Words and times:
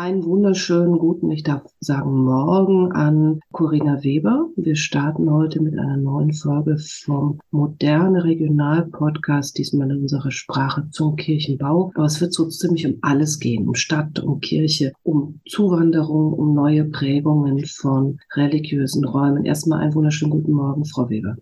Einen 0.00 0.24
wunderschönen 0.24 0.96
guten, 0.96 1.30
ich 1.30 1.42
darf 1.42 1.60
sagen, 1.78 2.24
Morgen 2.24 2.90
an 2.92 3.40
Corinna 3.52 4.02
Weber. 4.02 4.48
Wir 4.56 4.74
starten 4.74 5.30
heute 5.30 5.60
mit 5.60 5.78
einer 5.78 5.98
neuen 5.98 6.32
Folge 6.32 6.78
vom 6.78 7.38
Moderne 7.50 8.24
Regional 8.24 8.86
Podcast, 8.86 9.58
diesmal 9.58 9.90
in 9.90 10.00
unserer 10.00 10.30
Sprache 10.30 10.88
zum 10.90 11.16
Kirchenbau. 11.16 11.92
Aber 11.94 12.06
es 12.06 12.18
wird 12.18 12.32
so 12.32 12.48
ziemlich 12.48 12.86
um 12.86 12.96
alles 13.02 13.40
gehen, 13.40 13.68
um 13.68 13.74
Stadt, 13.74 14.18
um 14.20 14.40
Kirche, 14.40 14.94
um 15.02 15.38
Zuwanderung, 15.46 16.32
um 16.32 16.54
neue 16.54 16.86
Prägungen 16.86 17.66
von 17.66 18.18
religiösen 18.34 19.04
Räumen. 19.04 19.44
Erstmal 19.44 19.80
einen 19.80 19.94
wunderschönen 19.94 20.30
guten 20.30 20.52
Morgen, 20.52 20.86
Frau 20.86 21.10
Weber. 21.10 21.36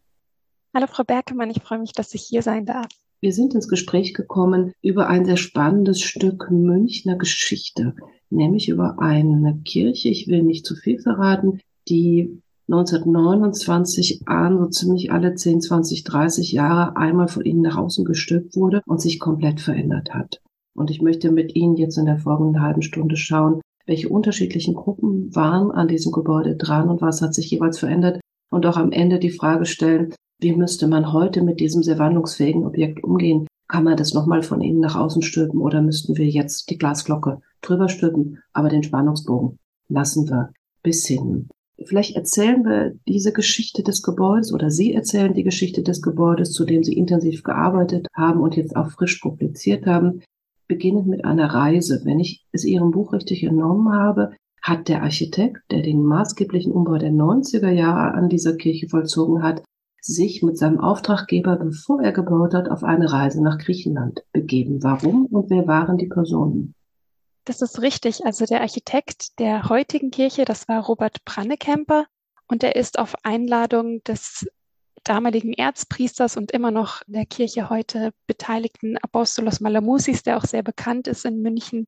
Hallo, 0.74 0.88
Frau 0.88 1.04
Berkemann, 1.04 1.50
ich 1.50 1.62
freue 1.62 1.78
mich, 1.78 1.92
dass 1.92 2.12
ich 2.12 2.22
hier 2.22 2.42
sein 2.42 2.66
darf. 2.66 2.88
Wir 3.20 3.32
sind 3.32 3.54
ins 3.54 3.68
Gespräch 3.68 4.14
gekommen 4.14 4.72
über 4.82 5.06
ein 5.06 5.24
sehr 5.24 5.36
spannendes 5.36 6.00
Stück 6.00 6.50
Münchner 6.50 7.16
Geschichte 7.16 7.94
nämlich 8.30 8.68
über 8.68 8.98
eine 8.98 9.60
Kirche, 9.64 10.08
ich 10.08 10.28
will 10.28 10.42
nicht 10.42 10.66
zu 10.66 10.74
viel 10.74 10.98
verraten, 10.98 11.60
die 11.88 12.40
1929 12.70 14.28
an, 14.28 14.58
so 14.58 14.66
ziemlich 14.66 15.10
alle 15.10 15.34
10, 15.34 15.62
20, 15.62 16.04
30 16.04 16.52
Jahre 16.52 16.96
einmal 16.96 17.28
von 17.28 17.44
Ihnen 17.44 17.62
nach 17.62 17.78
außen 17.78 18.04
gestülpt 18.04 18.56
wurde 18.56 18.82
und 18.86 19.00
sich 19.00 19.18
komplett 19.18 19.60
verändert 19.60 20.12
hat. 20.12 20.40
Und 20.74 20.90
ich 20.90 21.00
möchte 21.00 21.32
mit 21.32 21.56
Ihnen 21.56 21.76
jetzt 21.76 21.96
in 21.96 22.04
der 22.04 22.18
folgenden 22.18 22.62
halben 22.62 22.82
Stunde 22.82 23.16
schauen, 23.16 23.60
welche 23.86 24.10
unterschiedlichen 24.10 24.74
Gruppen 24.74 25.34
waren 25.34 25.70
an 25.70 25.88
diesem 25.88 26.12
Gebäude 26.12 26.56
dran 26.56 26.90
und 26.90 27.00
was 27.00 27.22
hat 27.22 27.34
sich 27.34 27.50
jeweils 27.50 27.78
verändert 27.78 28.20
und 28.50 28.66
auch 28.66 28.76
am 28.76 28.92
Ende 28.92 29.18
die 29.18 29.30
Frage 29.30 29.64
stellen, 29.64 30.12
wie 30.40 30.54
müsste 30.54 30.86
man 30.86 31.12
heute 31.12 31.42
mit 31.42 31.58
diesem 31.60 31.82
sehr 31.82 31.98
wandlungsfähigen 31.98 32.66
Objekt 32.66 33.02
umgehen? 33.02 33.46
Kann 33.66 33.84
man 33.84 33.96
das 33.96 34.14
nochmal 34.14 34.42
von 34.42 34.60
innen 34.60 34.80
nach 34.80 34.94
außen 34.94 35.22
stülpen 35.22 35.60
oder 35.60 35.80
müssten 35.80 36.16
wir 36.16 36.28
jetzt 36.28 36.70
die 36.70 36.78
Glasglocke 36.78 37.40
drüber 37.60 37.88
stülpen, 37.88 38.38
aber 38.52 38.68
den 38.68 38.82
Spannungsbogen 38.82 39.58
lassen 39.88 40.28
wir 40.28 40.50
bis 40.82 41.06
hin. 41.06 41.48
Vielleicht 41.84 42.16
erzählen 42.16 42.64
wir 42.64 42.94
diese 43.06 43.32
Geschichte 43.32 43.82
des 43.82 44.02
Gebäudes 44.02 44.52
oder 44.52 44.70
Sie 44.70 44.94
erzählen 44.94 45.32
die 45.32 45.44
Geschichte 45.44 45.82
des 45.82 46.02
Gebäudes, 46.02 46.52
zu 46.52 46.64
dem 46.64 46.82
Sie 46.82 46.94
intensiv 46.94 47.44
gearbeitet 47.44 48.08
haben 48.16 48.40
und 48.40 48.56
jetzt 48.56 48.74
auch 48.74 48.90
frisch 48.90 49.20
publiziert 49.20 49.86
haben, 49.86 50.22
beginnend 50.66 51.06
mit 51.06 51.24
einer 51.24 51.46
Reise. 51.46 52.02
Wenn 52.04 52.18
ich 52.18 52.44
es 52.50 52.64
Ihrem 52.64 52.90
Buch 52.90 53.12
richtig 53.12 53.44
entnommen 53.44 53.92
habe, 53.92 54.32
hat 54.60 54.88
der 54.88 55.02
Architekt, 55.02 55.62
der 55.70 55.82
den 55.82 56.02
maßgeblichen 56.02 56.72
Umbau 56.72 56.98
der 56.98 57.12
90er 57.12 57.70
Jahre 57.70 58.14
an 58.14 58.28
dieser 58.28 58.56
Kirche 58.56 58.88
vollzogen 58.88 59.42
hat, 59.42 59.62
sich 60.00 60.42
mit 60.42 60.58
seinem 60.58 60.80
Auftraggeber, 60.80 61.56
bevor 61.56 62.02
er 62.02 62.12
gebaut 62.12 62.54
hat, 62.54 62.68
auf 62.70 62.82
eine 62.82 63.12
Reise 63.12 63.42
nach 63.42 63.58
Griechenland 63.58 64.24
begeben. 64.32 64.82
Warum 64.82 65.26
und 65.26 65.50
wer 65.50 65.66
waren 65.66 65.96
die 65.96 66.06
Personen? 66.06 66.74
Das 67.48 67.62
ist 67.62 67.80
richtig. 67.80 68.26
Also 68.26 68.44
der 68.44 68.60
Architekt 68.60 69.38
der 69.38 69.70
heutigen 69.70 70.10
Kirche, 70.10 70.44
das 70.44 70.68
war 70.68 70.84
Robert 70.84 71.24
Brannekemper 71.24 72.04
und 72.46 72.62
er 72.62 72.76
ist 72.76 72.98
auf 72.98 73.14
Einladung 73.24 74.04
des 74.04 74.46
damaligen 75.02 75.54
Erzpriesters 75.54 76.36
und 76.36 76.50
immer 76.50 76.70
noch 76.70 77.00
in 77.06 77.14
der 77.14 77.24
Kirche 77.24 77.70
heute 77.70 78.10
beteiligten 78.26 78.98
Apostolos 78.98 79.60
Malamusis, 79.60 80.22
der 80.22 80.36
auch 80.36 80.44
sehr 80.44 80.62
bekannt 80.62 81.08
ist 81.08 81.24
in 81.24 81.40
München, 81.40 81.86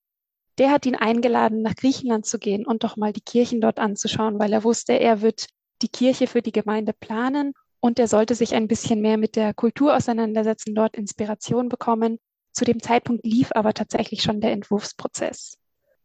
der 0.57 0.71
hat 0.71 0.87
ihn 0.87 0.97
eingeladen, 0.97 1.61
nach 1.61 1.75
Griechenland 1.75 2.25
zu 2.25 2.39
gehen 2.39 2.65
und 2.65 2.83
doch 2.83 2.97
mal 2.97 3.13
die 3.13 3.21
Kirchen 3.21 3.61
dort 3.61 3.79
anzuschauen, 3.79 4.39
weil 4.39 4.55
er 4.55 4.65
wusste, 4.65 4.95
er 4.95 5.21
wird 5.21 5.47
die 5.83 5.89
Kirche 5.89 6.27
für 6.27 6.41
die 6.41 6.53
Gemeinde 6.53 6.95
planen 6.95 7.53
und 7.81 7.99
er 7.99 8.09
sollte 8.09 8.35
sich 8.35 8.55
ein 8.55 8.67
bisschen 8.67 9.03
mehr 9.03 9.19
mit 9.19 9.37
der 9.37 9.53
Kultur 9.53 9.95
auseinandersetzen, 9.95 10.75
dort 10.75 10.97
Inspiration 10.97 11.69
bekommen. 11.69 12.19
Zu 12.61 12.67
dem 12.67 12.83
Zeitpunkt 12.83 13.25
lief 13.25 13.53
aber 13.55 13.73
tatsächlich 13.73 14.23
schon 14.23 14.43
der 14.43 14.53
Entwurfsprozess. 14.53 15.57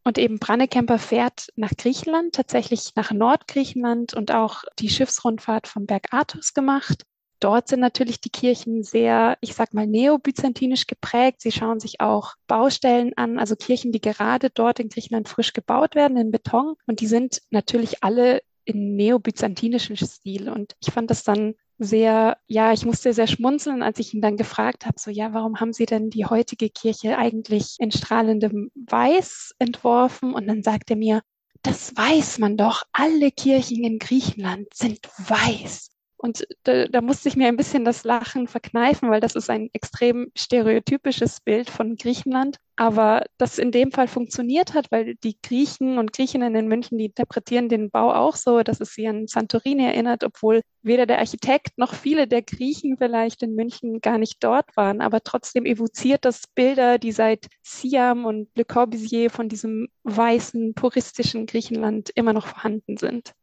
Und 0.06 0.18
eben 0.18 0.40
Brannekemper 0.40 1.00
fährt 1.00 1.50
nach 1.58 1.74
Griechenland, 1.78 2.34
tatsächlich 2.34 2.96
nach 2.96 3.12
Nordgriechenland 3.12 4.14
und 4.14 4.32
auch 4.34 4.64
die 4.80 4.88
Schiffsrundfahrt 4.88 5.68
vom 5.68 5.86
Berg 5.86 6.14
Athos 6.14 6.54
gemacht. 6.54 7.04
Dort 7.42 7.68
sind 7.68 7.82
natürlich 7.82 8.22
die 8.22 8.30
Kirchen 8.30 8.84
sehr, 8.84 9.38
ich 9.42 9.54
sag 9.54 9.74
mal, 9.74 9.86
neobyzantinisch 9.86 10.88
geprägt. 10.88 11.42
Sie 11.42 11.52
schauen 11.52 11.82
sich 11.82 12.00
auch 12.00 12.36
Baustellen 12.48 13.12
an, 13.18 13.38
also 13.38 13.58
Kirchen, 13.58 13.92
die 13.92 14.00
gerade 14.00 14.50
dort 14.50 14.80
in 14.80 14.88
Griechenland 14.88 15.28
frisch 15.28 15.52
gebaut 15.52 15.94
werden 15.94 16.16
in 16.16 16.32
Beton. 16.32 16.76
Und 16.88 17.02
die 17.02 17.08
sind 17.08 17.42
natürlich 17.50 18.02
alle 18.02 18.42
in 18.64 18.96
neobyzantinischen 18.96 19.98
Stil. 19.98 20.48
Und 20.48 20.78
ich 20.80 20.94
fand 20.94 21.10
das 21.10 21.26
dann 21.26 21.56
sehr, 21.78 22.38
ja, 22.48 22.74
ich 22.74 22.86
musste 22.86 23.14
sehr 23.14 23.28
schmunzeln, 23.28 23.84
als 23.84 24.00
ich 24.00 24.14
ihn 24.14 24.22
dann 24.22 24.38
gefragt 24.38 24.86
habe, 24.86 25.00
so, 25.00 25.12
ja, 25.12 25.34
warum 25.34 25.60
haben 25.60 25.74
Sie 25.74 25.86
denn 25.86 26.10
die 26.10 26.26
heutige 26.26 26.70
Kirche 26.70 27.18
eigentlich 27.18 27.76
in 27.80 27.92
strahlendem 27.92 28.72
Weiß 28.76 29.54
entworfen? 29.60 30.34
Und 30.34 30.48
dann 30.48 30.64
sagt 30.64 30.90
er 30.90 30.96
mir, 30.96 31.22
das 31.62 31.96
weiß 31.96 32.40
man 32.40 32.58
doch, 32.58 32.84
alle 32.92 33.32
Kirchen 33.32 33.84
in 33.84 34.00
Griechenland 34.00 34.74
sind 34.74 35.08
weiß. 35.18 35.90
Und 36.18 36.48
da, 36.64 36.88
da 36.88 37.02
musste 37.02 37.30
ich 37.30 37.36
mir 37.36 37.48
ein 37.48 37.58
bisschen 37.58 37.86
das 37.86 38.04
Lachen 38.04 38.48
verkneifen, 38.48 39.10
weil 39.10 39.20
das 39.20 39.36
ist 39.36 39.50
ein 39.50 39.70
extrem 39.74 40.32
stereotypisches 40.36 41.42
Bild 41.42 41.70
von 41.70 41.98
Griechenland. 41.98 42.58
Aber 42.78 43.26
das 43.38 43.58
in 43.58 43.72
dem 43.72 43.92
Fall 43.92 44.08
funktioniert 44.08 44.74
hat, 44.74 44.92
weil 44.92 45.16
die 45.16 45.38
Griechen 45.42 45.98
und 45.98 46.14
Griechinnen 46.14 46.56
in 46.56 46.68
München, 46.68 46.98
die 46.98 47.06
interpretieren 47.06 47.70
den 47.70 47.90
Bau 47.90 48.14
auch 48.14 48.36
so, 48.36 48.64
dass 48.64 48.82
es 48.82 48.94
sie 48.94 49.08
an 49.08 49.28
Santorini 49.28 49.86
erinnert, 49.86 50.24
obwohl 50.24 50.62
weder 50.82 51.06
der 51.06 51.20
Architekt 51.20 51.78
noch 51.78 51.94
viele 51.94 52.28
der 52.28 52.42
Griechen 52.42 52.98
vielleicht 52.98 53.44
in 53.44 53.56
München 53.56 54.02
gar 54.02 54.18
nicht 54.18 54.44
dort 54.44 54.76
waren. 54.76 55.02
Aber 55.02 55.22
trotzdem 55.22 55.66
evoziert 55.66 56.26
das 56.26 56.44
Bilder, 56.54 56.98
die 56.98 57.12
seit 57.12 57.48
Siam 57.64 58.26
und 58.26 58.50
Le 58.56 58.66
Corbusier 58.66 59.30
von 59.30 59.50
diesem 59.50 59.88
weißen, 60.04 60.74
puristischen 60.76 61.46
Griechenland 61.46 62.10
immer 62.16 62.34
noch 62.34 62.48
vorhanden 62.48 62.98
sind. 62.98 63.34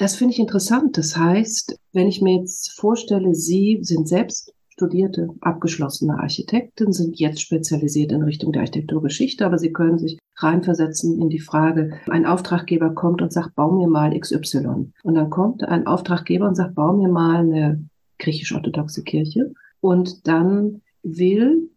Das 0.00 0.16
finde 0.16 0.32
ich 0.32 0.40
interessant. 0.40 0.96
Das 0.96 1.14
heißt, 1.14 1.78
wenn 1.92 2.08
ich 2.08 2.22
mir 2.22 2.38
jetzt 2.38 2.70
vorstelle, 2.70 3.34
Sie 3.34 3.80
sind 3.82 4.08
selbst 4.08 4.54
studierte, 4.70 5.28
abgeschlossene 5.42 6.18
Architektin, 6.18 6.90
sind 6.90 7.18
jetzt 7.18 7.42
spezialisiert 7.42 8.10
in 8.10 8.22
Richtung 8.22 8.50
der 8.50 8.62
Architekturgeschichte, 8.62 9.44
aber 9.44 9.58
Sie 9.58 9.74
können 9.74 9.98
sich 9.98 10.18
reinversetzen 10.36 11.20
in 11.20 11.28
die 11.28 11.38
Frage, 11.38 12.00
ein 12.08 12.24
Auftraggeber 12.24 12.94
kommt 12.94 13.20
und 13.20 13.30
sagt, 13.30 13.54
bau 13.56 13.72
mir 13.72 13.88
mal 13.88 14.18
XY. 14.18 14.90
Und 15.02 15.14
dann 15.14 15.28
kommt 15.28 15.64
ein 15.64 15.86
Auftraggeber 15.86 16.48
und 16.48 16.54
sagt, 16.54 16.76
bau 16.76 16.94
mir 16.94 17.10
mal 17.10 17.40
eine 17.40 17.84
griechisch-orthodoxe 18.20 19.02
Kirche. 19.02 19.52
Und 19.82 20.26
dann 20.26 20.80
will 21.02 21.68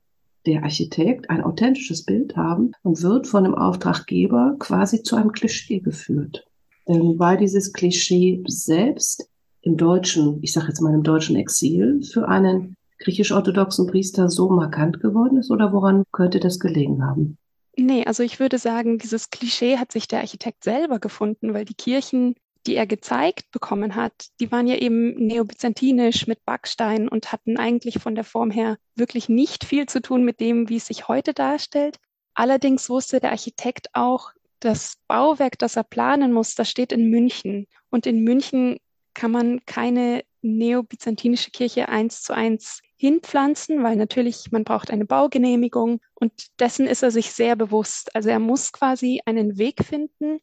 der 0.45 0.63
Architekt 0.63 1.29
ein 1.29 1.43
authentisches 1.43 2.05
Bild 2.05 2.37
haben 2.37 2.71
und 2.83 3.01
wird 3.01 3.27
von 3.27 3.43
dem 3.43 3.55
Auftraggeber 3.55 4.55
quasi 4.59 5.03
zu 5.03 5.17
einem 5.17 5.33
Klischee 5.33 5.81
geführt 5.81 6.47
ähm, 6.87 7.15
weil 7.17 7.37
dieses 7.37 7.73
Klischee 7.73 8.43
selbst 8.47 9.29
im 9.61 9.77
deutschen, 9.77 10.39
ich 10.41 10.53
sage 10.53 10.67
jetzt 10.67 10.81
mal 10.81 10.93
im 10.93 11.03
deutschen 11.03 11.35
Exil, 11.35 12.01
für 12.03 12.27
einen 12.27 12.75
griechisch-orthodoxen 12.99 13.87
Priester 13.87 14.29
so 14.29 14.49
markant 14.49 14.99
geworden 15.01 15.37
ist 15.37 15.51
oder 15.51 15.73
woran 15.73 16.03
könnte 16.11 16.39
das 16.39 16.59
gelegen 16.59 17.05
haben? 17.05 17.37
Nee, 17.75 18.05
also 18.05 18.23
ich 18.23 18.39
würde 18.39 18.59
sagen, 18.59 18.99
dieses 18.99 19.29
Klischee 19.29 19.77
hat 19.77 19.91
sich 19.91 20.07
der 20.07 20.19
Architekt 20.19 20.63
selber 20.63 20.99
gefunden, 20.99 21.53
weil 21.53 21.65
die 21.65 21.73
Kirchen, 21.73 22.35
die 22.67 22.75
er 22.75 22.85
gezeigt 22.85 23.51
bekommen 23.51 23.95
hat, 23.95 24.13
die 24.39 24.51
waren 24.51 24.67
ja 24.67 24.75
eben 24.75 25.15
neobyzantinisch 25.15 26.27
mit 26.27 26.45
Backstein 26.45 27.09
und 27.09 27.31
hatten 27.31 27.57
eigentlich 27.57 27.99
von 27.99 28.15
der 28.15 28.23
Form 28.23 28.51
her 28.51 28.77
wirklich 28.95 29.27
nicht 29.27 29.63
viel 29.63 29.87
zu 29.87 30.01
tun 30.01 30.23
mit 30.23 30.39
dem, 30.39 30.69
wie 30.69 30.77
es 30.77 30.85
sich 30.85 31.07
heute 31.07 31.33
darstellt. 31.33 31.97
Allerdings 32.35 32.89
wusste 32.89 33.19
der 33.19 33.31
Architekt 33.31 33.87
auch, 33.93 34.31
das 34.63 34.95
Bauwerk, 35.07 35.59
das 35.59 35.75
er 35.75 35.83
planen 35.83 36.31
muss, 36.31 36.55
das 36.55 36.69
steht 36.69 36.91
in 36.91 37.09
München. 37.09 37.67
Und 37.89 38.05
in 38.05 38.23
München 38.23 38.77
kann 39.13 39.31
man 39.31 39.65
keine 39.65 40.23
neobyzantinische 40.41 41.51
Kirche 41.51 41.89
eins 41.89 42.21
zu 42.23 42.33
eins 42.33 42.81
hinpflanzen, 42.97 43.83
weil 43.83 43.95
natürlich 43.95 44.51
man 44.51 44.63
braucht 44.63 44.89
eine 44.89 45.05
Baugenehmigung 45.05 45.99
und 46.15 46.31
dessen 46.59 46.87
ist 46.87 47.03
er 47.03 47.11
sich 47.11 47.31
sehr 47.31 47.55
bewusst. 47.55 48.15
Also 48.15 48.29
er 48.29 48.39
muss 48.39 48.71
quasi 48.71 49.21
einen 49.25 49.57
Weg 49.57 49.83
finden, 49.83 50.39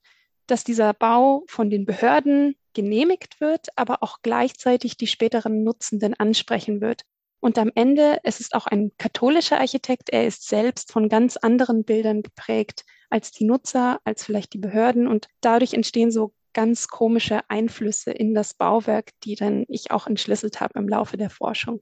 dass 0.46 0.64
dieser 0.64 0.92
Bau 0.92 1.44
von 1.48 1.70
den 1.70 1.86
Behörden 1.86 2.56
genehmigt 2.74 3.40
wird, 3.40 3.68
aber 3.76 4.02
auch 4.02 4.18
gleichzeitig 4.22 4.96
die 4.96 5.06
späteren 5.06 5.64
Nutzenden 5.64 6.14
ansprechen 6.14 6.80
wird. 6.80 7.02
Und 7.40 7.56
am 7.56 7.70
Ende, 7.74 8.18
es 8.22 8.40
ist 8.40 8.54
auch 8.54 8.66
ein 8.66 8.92
katholischer 8.98 9.58
Architekt, 9.58 10.10
er 10.10 10.26
ist 10.26 10.46
selbst 10.46 10.92
von 10.92 11.08
ganz 11.08 11.38
anderen 11.38 11.84
Bildern 11.84 12.22
geprägt 12.22 12.84
als 13.10 13.32
die 13.32 13.44
Nutzer, 13.44 14.00
als 14.04 14.24
vielleicht 14.24 14.54
die 14.54 14.58
Behörden. 14.58 15.06
Und 15.06 15.28
dadurch 15.40 15.74
entstehen 15.74 16.10
so 16.10 16.32
ganz 16.52 16.88
komische 16.88 17.40
Einflüsse 17.48 18.10
in 18.10 18.34
das 18.34 18.54
Bauwerk, 18.54 19.10
die 19.24 19.34
dann 19.34 19.64
ich 19.68 19.90
auch 19.90 20.06
entschlüsselt 20.06 20.60
habe 20.60 20.78
im 20.78 20.88
Laufe 20.88 21.16
der 21.16 21.30
Forschung. 21.30 21.80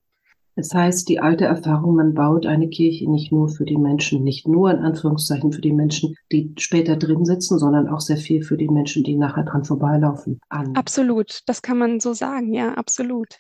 Das 0.59 0.75
heißt, 0.75 1.09
die 1.09 1.21
alte 1.21 1.45
Erfahrung, 1.45 1.95
man 1.95 2.15
baut 2.15 2.45
eine 2.45 2.69
Kirche 2.69 3.09
nicht 3.09 3.31
nur 3.31 3.49
für 3.49 3.65
die 3.65 3.77
Menschen, 3.77 4.25
nicht 4.25 4.49
nur 4.49 4.73
in 4.73 4.79
Anführungszeichen 4.79 5.53
für 5.53 5.61
die 5.61 5.73
Menschen, 5.73 6.17
die 6.33 6.53
später 6.59 6.97
drin 6.97 7.25
sitzen, 7.25 7.61
sondern 7.61 7.87
auch 7.89 8.01
sehr 8.01 8.17
viel 8.17 8.43
für 8.43 8.57
die 8.57 8.69
Menschen, 8.69 9.05
die 9.05 9.15
nachher 9.15 9.45
dran 9.45 9.65
vorbeilaufen. 9.65 10.41
An. 10.49 10.75
Absolut, 10.75 11.43
das 11.47 11.63
kann 11.63 11.79
man 11.79 12.01
so 12.01 12.13
sagen, 12.13 12.53
ja, 12.55 12.75
absolut. 12.75 13.37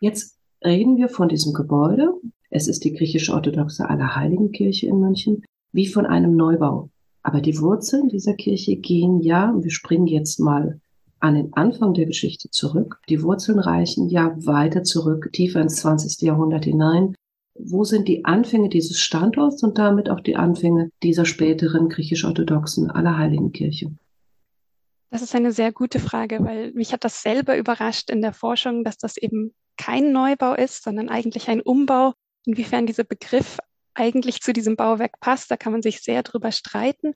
Jetzt 0.00 0.38
reden 0.64 0.96
wir 0.96 1.10
von 1.10 1.28
diesem 1.28 1.52
Gebäude. 1.52 2.14
Es 2.48 2.68
ist 2.68 2.84
die 2.84 2.94
griechisch-orthodoxe 2.94 3.86
Allerheiligenkirche 3.86 4.86
in 4.86 4.98
München, 4.98 5.42
wie 5.72 5.86
von 5.86 6.06
einem 6.06 6.36
Neubau. 6.36 6.88
Aber 7.22 7.40
die 7.40 7.58
Wurzeln 7.60 8.08
dieser 8.08 8.34
Kirche 8.34 8.76
gehen 8.76 9.20
ja, 9.20 9.54
wir 9.56 9.70
springen 9.70 10.06
jetzt 10.06 10.40
mal 10.40 10.80
an 11.20 11.36
den 11.36 11.52
Anfang 11.52 11.94
der 11.94 12.06
Geschichte 12.06 12.50
zurück. 12.50 13.00
Die 13.08 13.22
Wurzeln 13.22 13.60
reichen 13.60 14.08
ja 14.08 14.34
weiter 14.44 14.82
zurück, 14.82 15.30
tiefer 15.32 15.60
ins 15.60 15.76
20. 15.76 16.20
Jahrhundert 16.22 16.64
hinein. 16.64 17.14
Wo 17.54 17.84
sind 17.84 18.08
die 18.08 18.24
Anfänge 18.24 18.68
dieses 18.68 18.98
Standorts 18.98 19.62
und 19.62 19.78
damit 19.78 20.10
auch 20.10 20.20
die 20.20 20.36
Anfänge 20.36 20.90
dieser 21.02 21.24
späteren 21.24 21.88
griechisch-orthodoxen 21.88 22.90
Allerheiligenkirche? 22.90 23.92
Das 25.10 25.22
ist 25.22 25.34
eine 25.34 25.52
sehr 25.52 25.72
gute 25.72 26.00
Frage, 26.00 26.40
weil 26.42 26.72
mich 26.72 26.92
hat 26.92 27.04
das 27.04 27.22
selber 27.22 27.56
überrascht 27.56 28.10
in 28.10 28.22
der 28.22 28.32
Forschung, 28.32 28.82
dass 28.82 28.96
das 28.96 29.16
eben 29.16 29.52
kein 29.76 30.10
Neubau 30.10 30.54
ist, 30.54 30.82
sondern 30.82 31.08
eigentlich 31.08 31.48
ein 31.48 31.60
Umbau. 31.60 32.14
Inwiefern 32.46 32.86
dieser 32.86 33.04
Begriff 33.04 33.58
eigentlich 33.94 34.40
zu 34.40 34.52
diesem 34.52 34.76
Bauwerk 34.76 35.20
passt, 35.20 35.50
da 35.50 35.56
kann 35.56 35.72
man 35.72 35.82
sich 35.82 36.00
sehr 36.00 36.22
drüber 36.22 36.52
streiten. 36.52 37.14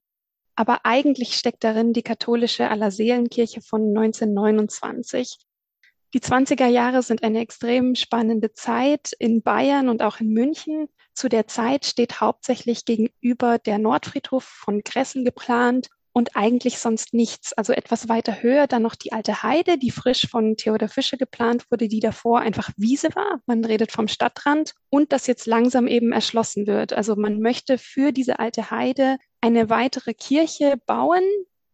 Aber 0.55 0.81
eigentlich 0.85 1.35
steckt 1.35 1.65
darin 1.65 1.93
die 1.93 2.03
katholische 2.03 2.71
Allerseelenkirche 2.71 3.61
von 3.61 3.89
1929. 3.97 5.39
Die 6.15 6.21
20er 6.21 6.67
Jahre 6.67 7.03
sind 7.03 7.23
eine 7.23 7.41
extrem 7.41 7.95
spannende 7.95 8.55
Zeit 8.55 9.13
in 9.19 9.43
Bayern 9.43 9.89
und 9.89 10.03
auch 10.03 10.21
in 10.21 10.29
München. 10.29 10.89
Zu 11.13 11.29
der 11.29 11.47
Zeit 11.47 11.85
steht 11.85 12.21
hauptsächlich 12.21 12.85
gegenüber 12.85 13.59
der 13.59 13.79
Nordfriedhof 13.79 14.45
von 14.45 14.83
Kressel 14.83 15.25
geplant 15.25 15.89
und 16.17 16.35
eigentlich 16.35 16.79
sonst 16.79 17.13
nichts. 17.13 17.53
Also 17.53 17.75
etwas 17.75 18.09
weiter 18.09 18.43
höher 18.43 18.67
dann 18.67 18.81
noch 18.81 18.95
die 18.95 19.13
alte 19.13 19.43
Heide, 19.43 19.77
die 19.77 19.91
frisch 19.91 20.27
von 20.31 20.57
Theodor 20.57 20.89
Fischer 20.89 21.19
geplant 21.19 21.71
wurde, 21.71 21.89
die 21.89 22.01
davor 22.01 22.41
einfach 22.41 22.71
Wiese 22.79 23.15
war. 23.15 23.43
Man 23.45 23.63
redet 23.63 23.93
vom 23.93 24.09
Stadtrand 24.09 24.73
und 24.89 25.13
das 25.13 25.27
jetzt 25.27 25.45
langsam 25.45 25.87
eben 25.87 26.13
erschlossen 26.13 26.67
wird. 26.67 26.95
Also 26.95 27.17
man 27.17 27.41
möchte 27.41 27.77
für 27.77 28.13
diese 28.13 28.39
alte 28.39 28.71
Heide 28.71 29.19
eine 29.43 29.69
weitere 29.69 30.15
Kirche 30.15 30.79
bauen. 30.87 31.21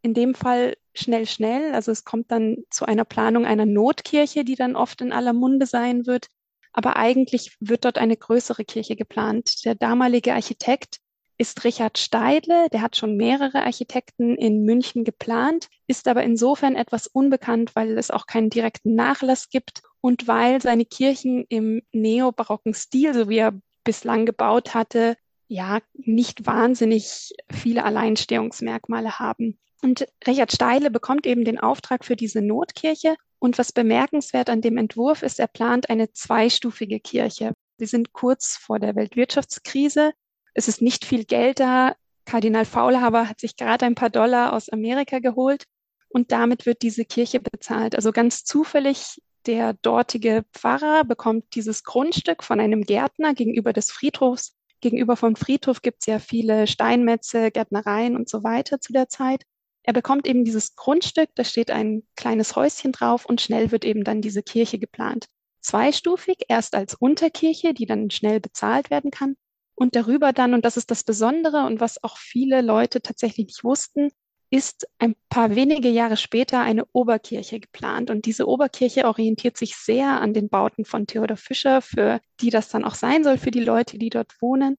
In 0.03 0.13
dem 0.13 0.35
Fall 0.35 0.75
schnell, 0.93 1.29
schnell. 1.29 1.73
Also 1.73 1.93
es 1.93 2.05
kommt 2.05 2.33
dann 2.33 2.65
zu 2.69 2.85
einer 2.85 3.05
Planung 3.05 3.47
einer 3.47 3.65
Notkirche, 3.65 4.45
die 4.45 4.57
dann 4.57 4.75
oft 4.75 5.03
in 5.03 5.13
aller 5.13 5.35
Munde 5.35 5.67
sein 5.67 6.05
wird. 6.05 6.27
Aber 6.73 6.97
eigentlich 6.97 7.57
wird 7.61 7.85
dort 7.85 7.97
eine 7.97 8.17
größere 8.17 8.65
Kirche 8.65 8.97
geplant. 8.97 9.65
Der 9.65 9.77
damalige 9.77 10.35
Architekt 10.35 10.97
ist 11.39 11.65
Richard 11.65 11.99
Steidle. 11.99 12.69
Der 12.73 12.83
hat 12.83 12.97
schon 12.97 13.17
mehrere 13.17 13.63
Architekten 13.63 14.37
in 14.37 14.65
München 14.65 15.05
geplant, 15.05 15.69
ist 15.87 16.09
aber 16.09 16.23
insofern 16.23 16.77
etwas 16.77 17.07
unbekannt, 17.07 17.75
weil 17.75 17.99
es 17.99 18.11
auch 18.11 18.27
keinen 18.27 18.51
direkten 18.51 18.95
Nachlass 18.95 19.49
gibt 19.49 19.83
und 20.01 20.29
weil 20.29 20.61
seine 20.61 20.85
Kirchen 20.85 21.45
im 21.49 21.83
neobarocken 21.93 22.75
Stil, 22.75 23.15
so 23.15 23.29
wie 23.29 23.39
er 23.39 23.59
bislang 23.85 24.27
gebaut 24.27 24.75
hatte, 24.75 25.17
ja, 25.49 25.81
nicht 25.95 26.47
wahnsinnig 26.47 27.33
viele 27.51 27.85
Alleinstehungsmerkmale 27.85 29.19
haben. 29.19 29.59
Und 29.83 30.07
Richard 30.27 30.53
Steile 30.53 30.91
bekommt 30.91 31.27
eben 31.27 31.45
den 31.45 31.59
Auftrag 31.59 32.05
für 32.05 32.17
diese 32.17 32.41
Notkirche. 32.41 33.17
Und 33.39 33.59
was 33.59 33.73
bemerkenswert 33.73 34.49
an 34.49 34.61
dem 34.61 34.79
Entwurf 34.79 35.23
ist, 35.23 35.41
er 35.41 35.49
plant 35.49 35.91
eine 35.91 36.13
zweistufige 36.13 37.01
Kirche. 37.01 37.53
Sie 37.79 37.87
sind 37.87 38.13
kurz 38.13 38.57
vor 38.57 38.79
der 38.79 38.95
Weltwirtschaftskrise 38.95 40.13
es 40.55 40.69
ist 40.69 40.83
nicht 40.83 41.05
viel 41.05 41.25
Geld 41.25 41.61
da. 41.61 41.95
Kardinal 42.25 42.65
Faulhaber 42.65 43.29
hat 43.29 43.41
sich 43.41 43.57
gerade 43.57 43.85
ein 43.87 43.95
paar 43.95 44.11
Dollar 44.11 44.53
aus 44.53 44.69
Amerika 44.69 45.19
geholt 45.19 45.65
und 46.09 46.31
damit 46.31 46.67
wird 46.67 46.83
diese 46.83 47.05
Kirche 47.05 47.41
bezahlt. 47.41 47.97
Also 47.97 48.13
ganz 48.13 48.45
zufällig 48.45 49.21
der 49.47 49.73
dortige 49.75 50.45
Pfarrer 50.53 51.05
bekommt 51.05 51.55
dieses 51.55 51.83
Grundstück 51.83 52.45
von 52.45 52.61
einem 52.61 52.83
Gärtner 52.83 53.35
gegenüber 53.35 53.73
des 53.73 53.91
Friedhofs. 53.91 54.55
Gegenüber 54.81 55.17
vom 55.17 55.37
Friedhof 55.37 55.83
gibt 55.83 55.99
es 56.01 56.07
ja 56.07 56.19
viele 56.19 56.67
Steinmetze, 56.67 57.51
Gärtnereien 57.51 58.17
und 58.17 58.29
so 58.29 58.45
weiter 58.45 58.81
zu 58.81 58.93
der 58.93 59.09
Zeit. 59.09 59.43
Er 59.85 59.93
bekommt 59.93 60.29
eben 60.29 60.45
dieses 60.45 60.77
Grundstück, 60.77 61.31
da 61.35 61.43
steht 61.43 61.73
ein 61.73 62.05
kleines 62.15 62.55
Häuschen 62.55 62.93
drauf 62.93 63.27
und 63.27 63.41
schnell 63.41 63.73
wird 63.73 63.85
eben 63.85 64.05
dann 64.05 64.21
diese 64.21 64.45
Kirche 64.45 64.79
geplant. 64.79 65.27
Zweistufig, 65.61 66.45
erst 66.49 66.75
als 66.77 66.95
Unterkirche, 66.95 67.75
die 67.75 67.87
dann 67.87 68.11
schnell 68.11 68.39
bezahlt 68.39 68.91
werden 68.91 69.11
kann 69.11 69.37
und 69.75 69.97
darüber 69.97 70.33
dann, 70.33 70.55
und 70.55 70.65
das 70.65 70.77
ist 70.77 70.91
das 70.91 71.05
Besondere 71.05 71.67
und 71.67 71.81
was 71.81 72.03
auch 72.03 72.17
viele 72.17 72.63
Leute 72.63 73.03
tatsächlich 73.03 73.47
nicht 73.47 73.65
wussten, 73.65 74.11
ist 74.53 74.87
ein 74.99 75.15
paar 75.31 75.57
wenige 75.57 75.89
Jahre 75.89 76.19
später 76.19 76.61
eine 76.61 76.85
Oberkirche 76.93 77.59
geplant. 77.59 78.11
Und 78.11 78.27
diese 78.27 78.47
Oberkirche 78.47 79.07
orientiert 79.07 79.57
sich 79.57 79.77
sehr 79.77 80.21
an 80.21 80.35
den 80.35 80.51
Bauten 80.51 80.85
von 80.85 81.07
Theodor 81.07 81.39
Fischer, 81.39 81.81
für 81.81 82.21
die 82.41 82.51
das 82.51 82.69
dann 82.69 82.85
auch 82.85 82.95
sein 82.95 83.25
soll, 83.25 83.39
für 83.39 83.51
die 83.51 83.65
Leute, 83.65 83.97
die 83.97 84.11
dort 84.11 84.43
wohnen. 84.43 84.77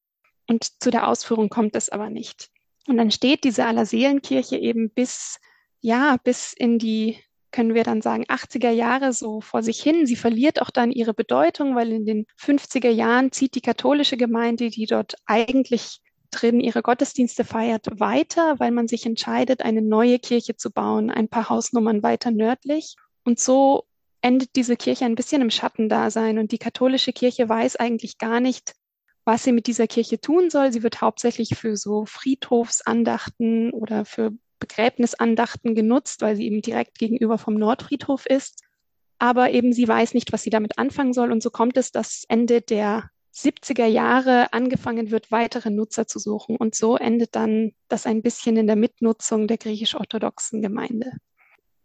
Und 0.47 0.79
zu 0.79 0.91
der 0.91 1.07
Ausführung 1.07 1.49
kommt 1.49 1.75
es 1.75 1.89
aber 1.89 2.11
nicht. 2.11 2.49
Und 2.87 2.97
dann 2.97 3.09
steht 3.09 3.43
diese 3.43 3.65
Allerseelenkirche 3.65 4.57
eben 4.57 4.91
bis, 4.91 5.39
ja, 5.81 6.17
bis 6.23 6.53
in 6.53 6.77
die 6.77 7.17
können 7.53 7.73
wir 7.73 7.85
dann 7.85 8.01
sagen, 8.01 8.25
80er 8.25 8.71
Jahre 8.71 9.13
so 9.13 9.39
vor 9.39 9.63
sich 9.63 9.81
hin. 9.81 10.05
Sie 10.05 10.17
verliert 10.17 10.61
auch 10.61 10.71
dann 10.71 10.91
ihre 10.91 11.13
Bedeutung, 11.13 11.75
weil 11.75 11.93
in 11.93 12.05
den 12.05 12.25
50er 12.37 12.89
Jahren 12.89 13.31
zieht 13.31 13.55
die 13.55 13.61
katholische 13.61 14.17
Gemeinde, 14.17 14.69
die 14.69 14.85
dort 14.85 15.15
eigentlich 15.25 16.01
drin 16.31 16.59
ihre 16.59 16.81
Gottesdienste 16.81 17.45
feiert, 17.45 17.87
weiter, 17.99 18.59
weil 18.59 18.71
man 18.71 18.87
sich 18.87 19.05
entscheidet, 19.05 19.61
eine 19.61 19.81
neue 19.81 20.19
Kirche 20.19 20.57
zu 20.57 20.71
bauen, 20.71 21.09
ein 21.09 21.29
paar 21.29 21.49
Hausnummern 21.49 22.03
weiter 22.03 22.31
nördlich. 22.31 22.95
Und 23.23 23.39
so 23.39 23.85
endet 24.21 24.55
diese 24.55 24.75
Kirche 24.75 25.05
ein 25.05 25.15
bisschen 25.15 25.41
im 25.41 25.51
Schattendasein. 25.51 26.39
Und 26.39 26.51
die 26.51 26.57
katholische 26.57 27.13
Kirche 27.13 27.47
weiß 27.47 27.75
eigentlich 27.75 28.17
gar 28.17 28.39
nicht, 28.39 28.73
was 29.25 29.43
sie 29.43 29.51
mit 29.51 29.67
dieser 29.67 29.87
Kirche 29.87 30.19
tun 30.19 30.49
soll. 30.49 30.73
Sie 30.73 30.83
wird 30.83 31.01
hauptsächlich 31.01 31.55
für 31.55 31.77
so 31.77 32.05
Friedhofsandachten 32.05 33.71
oder 33.71 34.05
für 34.05 34.31
Begräbnisandachten 34.63 35.75
genutzt, 35.75 36.21
weil 36.21 36.37
sie 36.37 36.45
eben 36.45 36.61
direkt 36.61 36.97
gegenüber 36.97 37.37
vom 37.37 37.55
Nordfriedhof 37.55 38.25
ist. 38.25 38.63
Aber 39.19 39.51
eben 39.51 39.73
sie 39.73 39.85
weiß 39.85 40.13
nicht, 40.13 40.31
was 40.31 40.43
sie 40.43 40.49
damit 40.49 40.77
anfangen 40.77 41.11
soll. 41.11 41.33
Und 41.33 41.43
so 41.43 41.49
kommt 41.49 41.75
es, 41.75 41.91
dass 41.91 42.23
Ende 42.29 42.61
der 42.61 43.09
70er 43.35 43.85
Jahre 43.85 44.53
angefangen 44.53 45.11
wird, 45.11 45.31
weitere 45.31 45.69
Nutzer 45.69 46.07
zu 46.07 46.17
suchen. 46.19 46.55
Und 46.55 46.75
so 46.75 46.95
endet 46.95 47.35
dann 47.35 47.71
das 47.89 48.05
ein 48.05 48.21
bisschen 48.21 48.55
in 48.55 48.67
der 48.67 48.77
Mitnutzung 48.77 49.47
der 49.47 49.57
griechisch-orthodoxen 49.57 50.61
Gemeinde. 50.61 51.11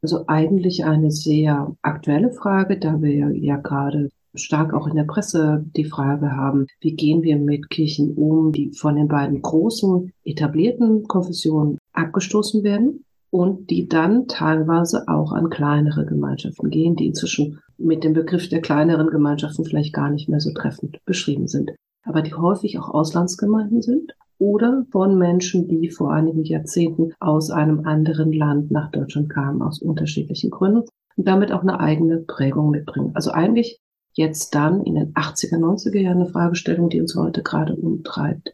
Also 0.00 0.24
eigentlich 0.28 0.84
eine 0.84 1.10
sehr 1.10 1.74
aktuelle 1.82 2.30
Frage, 2.30 2.78
da 2.78 3.02
wir 3.02 3.36
ja 3.36 3.56
gerade 3.56 4.10
stark 4.34 4.74
auch 4.74 4.86
in 4.86 4.96
der 4.96 5.04
Presse 5.04 5.64
die 5.76 5.84
Frage 5.84 6.32
haben, 6.32 6.66
wie 6.80 6.94
gehen 6.94 7.22
wir 7.22 7.36
mit 7.36 7.70
Kirchen 7.70 8.14
um, 8.14 8.52
die 8.52 8.72
von 8.72 8.96
den 8.96 9.08
beiden 9.08 9.42
großen 9.42 10.12
etablierten 10.24 11.04
Konfessionen 11.04 11.78
abgestoßen 11.92 12.62
werden 12.62 13.04
und 13.30 13.70
die 13.70 13.88
dann 13.88 14.26
teilweise 14.26 15.06
auch 15.08 15.32
an 15.32 15.50
kleinere 15.50 16.06
Gemeinschaften 16.06 16.70
gehen, 16.70 16.96
die 16.96 17.06
inzwischen 17.06 17.60
mit 17.76 18.04
dem 18.04 18.12
Begriff 18.12 18.48
der 18.48 18.60
kleineren 18.60 19.08
Gemeinschaften 19.08 19.64
vielleicht 19.64 19.92
gar 19.92 20.10
nicht 20.10 20.28
mehr 20.28 20.40
so 20.40 20.52
treffend 20.52 20.98
beschrieben 21.04 21.46
sind, 21.46 21.72
aber 22.04 22.22
die 22.22 22.34
häufig 22.34 22.78
auch 22.78 22.88
Auslandsgemeinden 22.88 23.82
sind 23.82 24.14
oder 24.38 24.84
von 24.90 25.18
Menschen, 25.18 25.68
die 25.68 25.90
vor 25.90 26.12
einigen 26.12 26.44
Jahrzehnten 26.44 27.12
aus 27.20 27.50
einem 27.50 27.86
anderen 27.86 28.32
Land 28.32 28.70
nach 28.70 28.90
Deutschland 28.90 29.28
kamen, 29.30 29.62
aus 29.62 29.80
unterschiedlichen 29.80 30.50
Gründen 30.50 30.84
und 31.16 31.28
damit 31.28 31.52
auch 31.52 31.62
eine 31.62 31.80
eigene 31.80 32.18
Prägung 32.18 32.70
mitbringen. 32.70 33.10
Also 33.14 33.32
eigentlich 33.32 33.80
jetzt 34.18 34.52
dann 34.56 34.82
in 34.82 34.96
den 34.96 35.14
80er, 35.14 35.58
90er 35.58 36.00
Jahren 36.00 36.22
eine 36.22 36.28
Fragestellung, 36.28 36.88
die 36.90 37.00
uns 37.00 37.14
heute 37.14 37.44
gerade 37.44 37.76
umtreibt. 37.76 38.52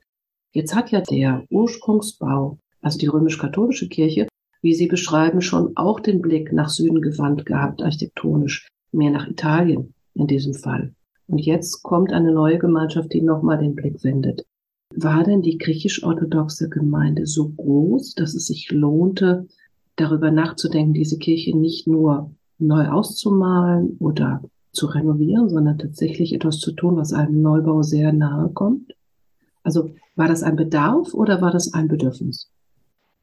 Jetzt 0.53 0.75
hat 0.75 0.91
ja 0.91 1.01
der 1.01 1.45
Ursprungsbau, 1.49 2.59
also 2.83 2.99
die 2.99 3.07
römisch-katholische 3.07 3.89
Kirche, 3.89 4.29
wie 4.61 4.75
Sie 4.75 4.87
beschreiben, 4.87 5.41
schon 5.41 5.75
auch 5.75 6.01
den 6.01 6.21
Blick 6.21 6.53
nach 6.53 6.69
Süden 6.69 7.01
gewandt 7.01 7.47
gehabt, 7.47 7.83
architektonisch, 7.83 8.69
mehr 8.93 9.11
nach 9.11 9.27
Italien 9.27 9.95
in 10.13 10.27
diesem 10.27 10.53
Fall. 10.53 10.95
Und 11.29 11.39
jetzt 11.39 11.83
kommt 11.83 12.13
eine 12.13 12.33
neue 12.33 12.59
Gemeinschaft, 12.59 13.15
die 13.15 13.23
nochmal 13.23 13.57
den 13.57 13.75
Blick 13.75 14.05
wendet. 14.05 14.45
War 14.95 15.25
denn 15.25 15.41
die 15.41 15.57
griechisch-orthodoxe 15.57 16.69
Gemeinde 16.69 17.27
so 17.27 17.49
groß, 17.49 18.15
dass 18.15 18.35
es 18.35 18.47
sich 18.47 18.71
lohnte, 18.71 19.49
darüber 19.97 20.31
nachzudenken, 20.31 20.93
diese 20.93 21.17
Kirche 21.17 21.57
nicht 21.57 21.87
nur 21.87 22.31
neu 22.59 22.87
auszumalen 22.89 23.97
oder 23.99 24.43
zu 24.75 24.87
renovieren, 24.87 25.49
sondern 25.49 25.79
tatsächlich 25.79 26.35
etwas 26.35 26.59
zu 26.59 26.73
tun, 26.73 26.97
was 26.97 27.13
einem 27.13 27.41
Neubau 27.41 27.83
sehr 27.83 28.13
nahe 28.13 28.51
kommt? 28.51 28.95
Also 29.63 29.95
war 30.17 30.29
das 30.29 30.43
ein 30.43 30.57
Bedarf 30.57 31.15
oder 31.15 31.41
war 31.41 31.51
das 31.51 31.73
ein 31.73 31.89
Bedürfnis? 31.89 32.51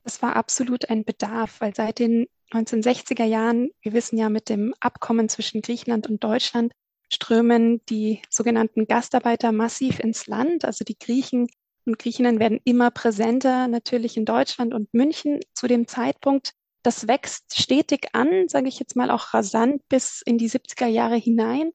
Es 0.03 0.21
war 0.21 0.35
absolut 0.35 0.89
ein 0.89 1.05
Bedarf, 1.05 1.61
weil 1.61 1.75
seit 1.75 1.99
den 1.99 2.25
1960er 2.51 3.23
Jahren, 3.23 3.69
wir 3.81 3.93
wissen 3.93 4.17
ja 4.17 4.29
mit 4.29 4.49
dem 4.49 4.73
Abkommen 4.79 5.29
zwischen 5.29 5.61
Griechenland 5.61 6.09
und 6.09 6.23
Deutschland, 6.23 6.73
strömen 7.11 7.81
die 7.89 8.21
sogenannten 8.29 8.87
Gastarbeiter 8.87 9.51
massiv 9.51 9.99
ins 9.99 10.27
Land. 10.27 10.65
Also 10.65 10.83
die 10.83 10.97
Griechen 10.97 11.47
und 11.85 11.99
Griechinnen 11.99 12.39
werden 12.39 12.59
immer 12.63 12.91
präsenter, 12.91 13.67
natürlich 13.67 14.17
in 14.17 14.25
Deutschland 14.25 14.73
und 14.73 14.93
München 14.93 15.39
zu 15.53 15.67
dem 15.67 15.87
Zeitpunkt, 15.87 16.53
das 16.83 17.07
wächst 17.07 17.59
stetig 17.59 18.09
an, 18.13 18.47
sage 18.47 18.67
ich 18.67 18.79
jetzt 18.79 18.95
mal 18.95 19.11
auch 19.11 19.33
rasant 19.33 19.81
bis 19.89 20.21
in 20.25 20.37
die 20.37 20.49
70er 20.49 20.87
Jahre 20.87 21.15
hinein. 21.15 21.71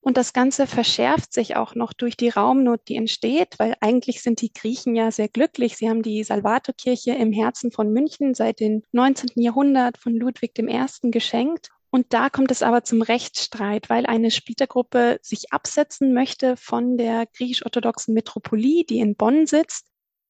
Und 0.00 0.16
das 0.16 0.32
Ganze 0.32 0.66
verschärft 0.66 1.32
sich 1.32 1.56
auch 1.56 1.74
noch 1.74 1.92
durch 1.92 2.16
die 2.16 2.28
Raumnot, 2.28 2.80
die 2.88 2.96
entsteht, 2.96 3.58
weil 3.58 3.74
eigentlich 3.80 4.22
sind 4.22 4.40
die 4.40 4.52
Griechen 4.52 4.94
ja 4.94 5.10
sehr 5.10 5.28
glücklich. 5.28 5.76
Sie 5.76 5.88
haben 5.88 6.02
die 6.02 6.22
Salvatorkirche 6.22 7.12
im 7.12 7.32
Herzen 7.32 7.72
von 7.72 7.92
München 7.92 8.34
seit 8.34 8.60
dem 8.60 8.82
19. 8.92 9.30
Jahrhundert 9.42 9.98
von 9.98 10.14
Ludwig 10.14 10.58
I. 10.58 11.10
geschenkt. 11.10 11.70
Und 11.90 12.12
da 12.12 12.30
kommt 12.30 12.50
es 12.50 12.62
aber 12.62 12.84
zum 12.84 13.02
Rechtsstreit, 13.02 13.88
weil 13.88 14.06
eine 14.06 14.30
Splittergruppe 14.30 15.18
sich 15.22 15.52
absetzen 15.52 16.12
möchte 16.12 16.56
von 16.56 16.96
der 16.96 17.26
griechisch-orthodoxen 17.26 18.14
Metropolie, 18.14 18.84
die 18.84 19.00
in 19.00 19.16
Bonn 19.16 19.46
sitzt. 19.46 19.87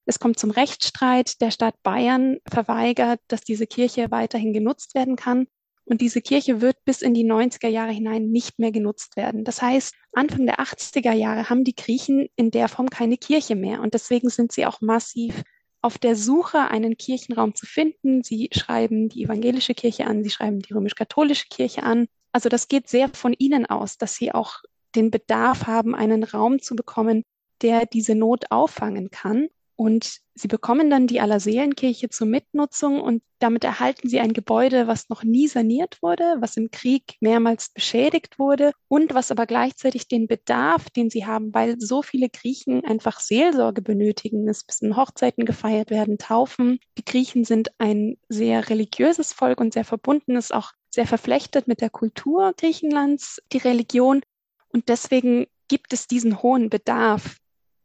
Es 0.08 0.18
kommt 0.18 0.38
zum 0.38 0.50
Rechtsstreit. 0.50 1.38
Der 1.42 1.50
Staat 1.50 1.74
Bayern 1.82 2.38
verweigert, 2.50 3.20
dass 3.28 3.42
diese 3.42 3.66
Kirche 3.66 4.10
weiterhin 4.10 4.54
genutzt 4.54 4.94
werden 4.94 5.16
kann. 5.16 5.46
Und 5.84 6.00
diese 6.00 6.22
Kirche 6.22 6.62
wird 6.62 6.82
bis 6.86 7.02
in 7.02 7.12
die 7.12 7.26
90er 7.26 7.68
Jahre 7.68 7.92
hinein 7.92 8.30
nicht 8.30 8.58
mehr 8.58 8.72
genutzt 8.72 9.16
werden. 9.16 9.44
Das 9.44 9.60
heißt, 9.60 9.94
Anfang 10.12 10.46
der 10.46 10.60
80er 10.60 11.12
Jahre 11.12 11.50
haben 11.50 11.62
die 11.62 11.74
Griechen 11.74 12.28
in 12.36 12.50
der 12.50 12.68
Form 12.68 12.88
keine 12.88 13.18
Kirche 13.18 13.54
mehr. 13.54 13.82
Und 13.82 13.92
deswegen 13.92 14.30
sind 14.30 14.50
sie 14.50 14.64
auch 14.64 14.80
massiv 14.80 15.42
auf 15.82 15.98
der 15.98 16.16
Suche, 16.16 16.58
einen 16.70 16.96
Kirchenraum 16.96 17.54
zu 17.54 17.66
finden. 17.66 18.24
Sie 18.24 18.48
schreiben 18.52 19.10
die 19.10 19.24
evangelische 19.24 19.74
Kirche 19.74 20.06
an, 20.06 20.24
sie 20.24 20.30
schreiben 20.30 20.60
die 20.60 20.72
römisch-katholische 20.72 21.48
Kirche 21.50 21.82
an. 21.82 22.06
Also 22.32 22.48
das 22.48 22.68
geht 22.68 22.88
sehr 22.88 23.10
von 23.10 23.34
ihnen 23.38 23.66
aus, 23.66 23.98
dass 23.98 24.14
sie 24.14 24.32
auch 24.32 24.62
den 24.94 25.10
Bedarf 25.10 25.66
haben, 25.66 25.94
einen 25.94 26.24
Raum 26.24 26.62
zu 26.62 26.76
bekommen, 26.76 27.24
der 27.60 27.84
diese 27.84 28.14
Not 28.14 28.50
auffangen 28.50 29.10
kann. 29.10 29.48
Und 29.78 30.18
sie 30.34 30.48
bekommen 30.48 30.90
dann 30.90 31.06
die 31.06 31.20
Allerseelenkirche 31.20 32.08
zur 32.08 32.26
Mitnutzung 32.26 33.00
und 33.00 33.22
damit 33.38 33.62
erhalten 33.62 34.08
sie 34.08 34.18
ein 34.18 34.32
Gebäude, 34.32 34.88
was 34.88 35.08
noch 35.08 35.22
nie 35.22 35.46
saniert 35.46 36.02
wurde, 36.02 36.34
was 36.40 36.56
im 36.56 36.72
Krieg 36.72 37.14
mehrmals 37.20 37.68
beschädigt 37.72 38.40
wurde 38.40 38.72
und 38.88 39.14
was 39.14 39.30
aber 39.30 39.46
gleichzeitig 39.46 40.08
den 40.08 40.26
Bedarf, 40.26 40.90
den 40.90 41.10
sie 41.10 41.26
haben, 41.26 41.54
weil 41.54 41.76
so 41.78 42.02
viele 42.02 42.28
Griechen 42.28 42.84
einfach 42.84 43.20
Seelsorge 43.20 43.80
benötigen. 43.80 44.48
Es 44.48 44.66
müssen 44.66 44.96
Hochzeiten 44.96 45.44
gefeiert 45.44 45.90
werden, 45.90 46.18
Taufen. 46.18 46.80
Die 46.98 47.04
Griechen 47.04 47.44
sind 47.44 47.70
ein 47.78 48.16
sehr 48.28 48.68
religiöses 48.70 49.32
Volk 49.32 49.60
und 49.60 49.74
sehr 49.74 49.84
verbundenes, 49.84 50.50
auch 50.50 50.72
sehr 50.90 51.06
verflechtet 51.06 51.68
mit 51.68 51.80
der 51.80 51.90
Kultur 51.90 52.52
Griechenlands, 52.56 53.40
die 53.52 53.58
Religion. 53.58 54.22
Und 54.72 54.88
deswegen 54.88 55.46
gibt 55.68 55.92
es 55.92 56.08
diesen 56.08 56.42
hohen 56.42 56.68
Bedarf, 56.68 57.36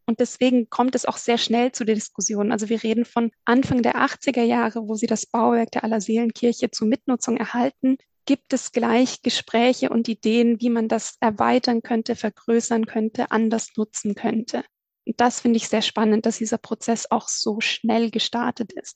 und 0.05 0.19
deswegen 0.19 0.69
kommt 0.69 0.95
es 0.95 1.05
auch 1.05 1.17
sehr 1.17 1.38
schnell 1.38 1.72
zu 1.72 1.86
der 1.86 1.95
Diskussion. 1.95 2.51
Also 2.51 2.69
wir 2.69 2.83
reden 2.83 3.05
von 3.05 3.31
Anfang 3.45 3.81
der 3.81 3.95
80er 3.95 4.43
Jahre, 4.43 4.88
wo 4.88 4.95
sie 4.95 5.07
das 5.07 5.25
Bauwerk 5.25 5.72
der 5.72 5.83
Allerseelenkirche 5.83 6.72
zur 6.72 6.88
Mitnutzung 6.88 7.38
erhalten. 7.38 7.98
Gibt 8.25 8.53
es 8.53 8.72
gleich 8.72 9.22
Gespräche 9.22 9.89
und 9.89 10.07
Ideen, 10.07 10.60
wie 10.62 10.69
man 10.69 10.88
das 10.88 11.17
erweitern 11.19 11.81
könnte, 11.81 12.15
vergrößern 12.15 12.86
könnte, 12.86 13.31
anders 13.31 13.69
nutzen 13.77 14.15
könnte? 14.15 14.63
Und 15.05 15.19
das 15.19 15.41
finde 15.41 15.57
ich 15.57 15.67
sehr 15.67 15.81
spannend, 15.81 16.25
dass 16.25 16.38
dieser 16.38 16.57
Prozess 16.57 17.10
auch 17.10 17.27
so 17.27 17.60
schnell 17.60 18.12
gestartet 18.12 18.74
ist. 18.74 18.95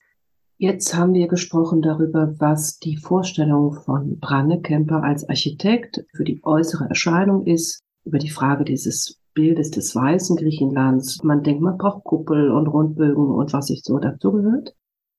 Jetzt 0.60 0.96
haben 0.96 1.14
wir 1.14 1.28
gesprochen 1.28 1.82
darüber, 1.82 2.34
was 2.38 2.78
die 2.78 2.96
Vorstellung 2.96 3.74
von 3.74 4.18
Branne 4.18 4.60
Kemper 4.60 5.04
als 5.04 5.28
Architekt 5.28 6.04
für 6.14 6.24
die 6.24 6.40
äußere 6.42 6.88
Erscheinung 6.88 7.46
ist, 7.46 7.84
über 8.04 8.18
die 8.18 8.30
Frage 8.30 8.64
dieses 8.64 9.17
Bildes 9.38 9.70
des 9.70 9.94
weißen 9.94 10.34
Griechenlands. 10.34 11.22
Man 11.22 11.44
denkt, 11.44 11.62
man 11.62 11.78
braucht 11.78 12.02
Kuppel 12.02 12.50
und 12.50 12.66
Rundbögen 12.66 13.30
und 13.30 13.52
was 13.52 13.68
sich 13.68 13.82
so 13.84 14.00
dazu 14.00 14.32
gehört. 14.32 14.74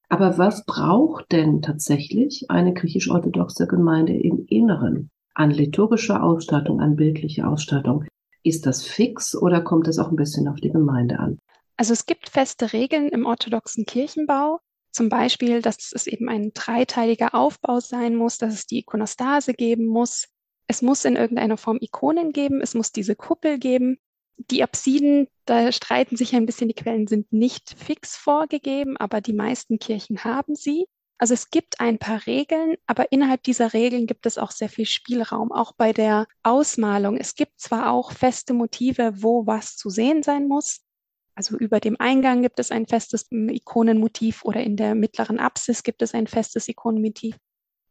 Aber 0.09 0.37
was 0.37 0.65
braucht 0.65 1.31
denn 1.31 1.61
tatsächlich 1.61 2.51
eine 2.51 2.73
griechisch-orthodoxe 2.73 3.65
Gemeinde 3.65 4.11
im 4.11 4.45
Inneren 4.47 5.09
an 5.35 5.51
liturgischer 5.51 6.21
Ausstattung, 6.21 6.81
an 6.81 6.97
bildlicher 6.97 7.47
Ausstattung? 7.47 8.03
Ist 8.43 8.65
das 8.65 8.83
fix 8.83 9.37
oder 9.37 9.61
kommt 9.61 9.87
es 9.87 9.99
auch 9.99 10.09
ein 10.09 10.17
bisschen 10.17 10.49
auf 10.49 10.59
die 10.59 10.71
Gemeinde 10.71 11.17
an? 11.17 11.39
Also 11.77 11.93
es 11.93 12.05
gibt 12.05 12.27
feste 12.27 12.73
Regeln 12.73 13.07
im 13.07 13.25
orthodoxen 13.25 13.85
Kirchenbau. 13.85 14.59
Zum 14.91 15.07
Beispiel, 15.07 15.61
dass 15.61 15.93
es 15.93 16.07
eben 16.07 16.27
ein 16.27 16.51
dreiteiliger 16.53 17.33
Aufbau 17.33 17.79
sein 17.79 18.17
muss, 18.17 18.37
dass 18.37 18.53
es 18.53 18.65
die 18.65 18.79
Ikonostase 18.79 19.53
geben 19.53 19.85
muss. 19.85 20.27
Es 20.67 20.81
muss 20.81 21.05
in 21.05 21.15
irgendeiner 21.15 21.55
Form 21.55 21.77
Ikonen 21.79 22.33
geben, 22.33 22.59
es 22.59 22.73
muss 22.73 22.91
diese 22.91 23.15
Kuppel 23.15 23.59
geben 23.59 23.97
die 24.39 24.63
Apsiden, 24.63 25.27
da 25.45 25.71
streiten 25.71 26.15
sich 26.17 26.35
ein 26.35 26.45
bisschen, 26.45 26.69
die 26.69 26.73
Quellen 26.73 27.07
sind 27.07 27.31
nicht 27.31 27.75
fix 27.77 28.15
vorgegeben, 28.15 28.97
aber 28.97 29.21
die 29.21 29.33
meisten 29.33 29.79
Kirchen 29.79 30.23
haben 30.23 30.55
sie. 30.55 30.85
Also 31.17 31.33
es 31.33 31.49
gibt 31.49 31.81
ein 31.81 31.99
paar 31.99 32.25
Regeln, 32.25 32.77
aber 32.87 33.11
innerhalb 33.11 33.43
dieser 33.43 33.73
Regeln 33.73 34.07
gibt 34.07 34.25
es 34.25 34.37
auch 34.37 34.51
sehr 34.51 34.69
viel 34.69 34.85
Spielraum, 34.85 35.51
auch 35.51 35.73
bei 35.73 35.91
der 35.91 36.27
Ausmalung. 36.43 37.17
Es 37.17 37.35
gibt 37.35 37.59
zwar 37.59 37.91
auch 37.91 38.13
feste 38.13 38.53
Motive, 38.53 39.11
wo 39.21 39.45
was 39.45 39.75
zu 39.75 39.89
sehen 39.89 40.23
sein 40.23 40.47
muss. 40.47 40.79
Also 41.35 41.57
über 41.57 41.81
dem 41.81 41.97
Eingang 41.99 42.41
gibt 42.41 42.59
es 42.59 42.71
ein 42.71 42.87
festes 42.87 43.27
Ikonenmotiv 43.31 44.45
oder 44.45 44.61
in 44.61 44.77
der 44.77 44.95
mittleren 44.95 45.39
Apsis 45.39 45.83
gibt 45.83 46.01
es 46.01 46.13
ein 46.13 46.27
festes 46.27 46.69
Ikonenmotiv. 46.69 47.35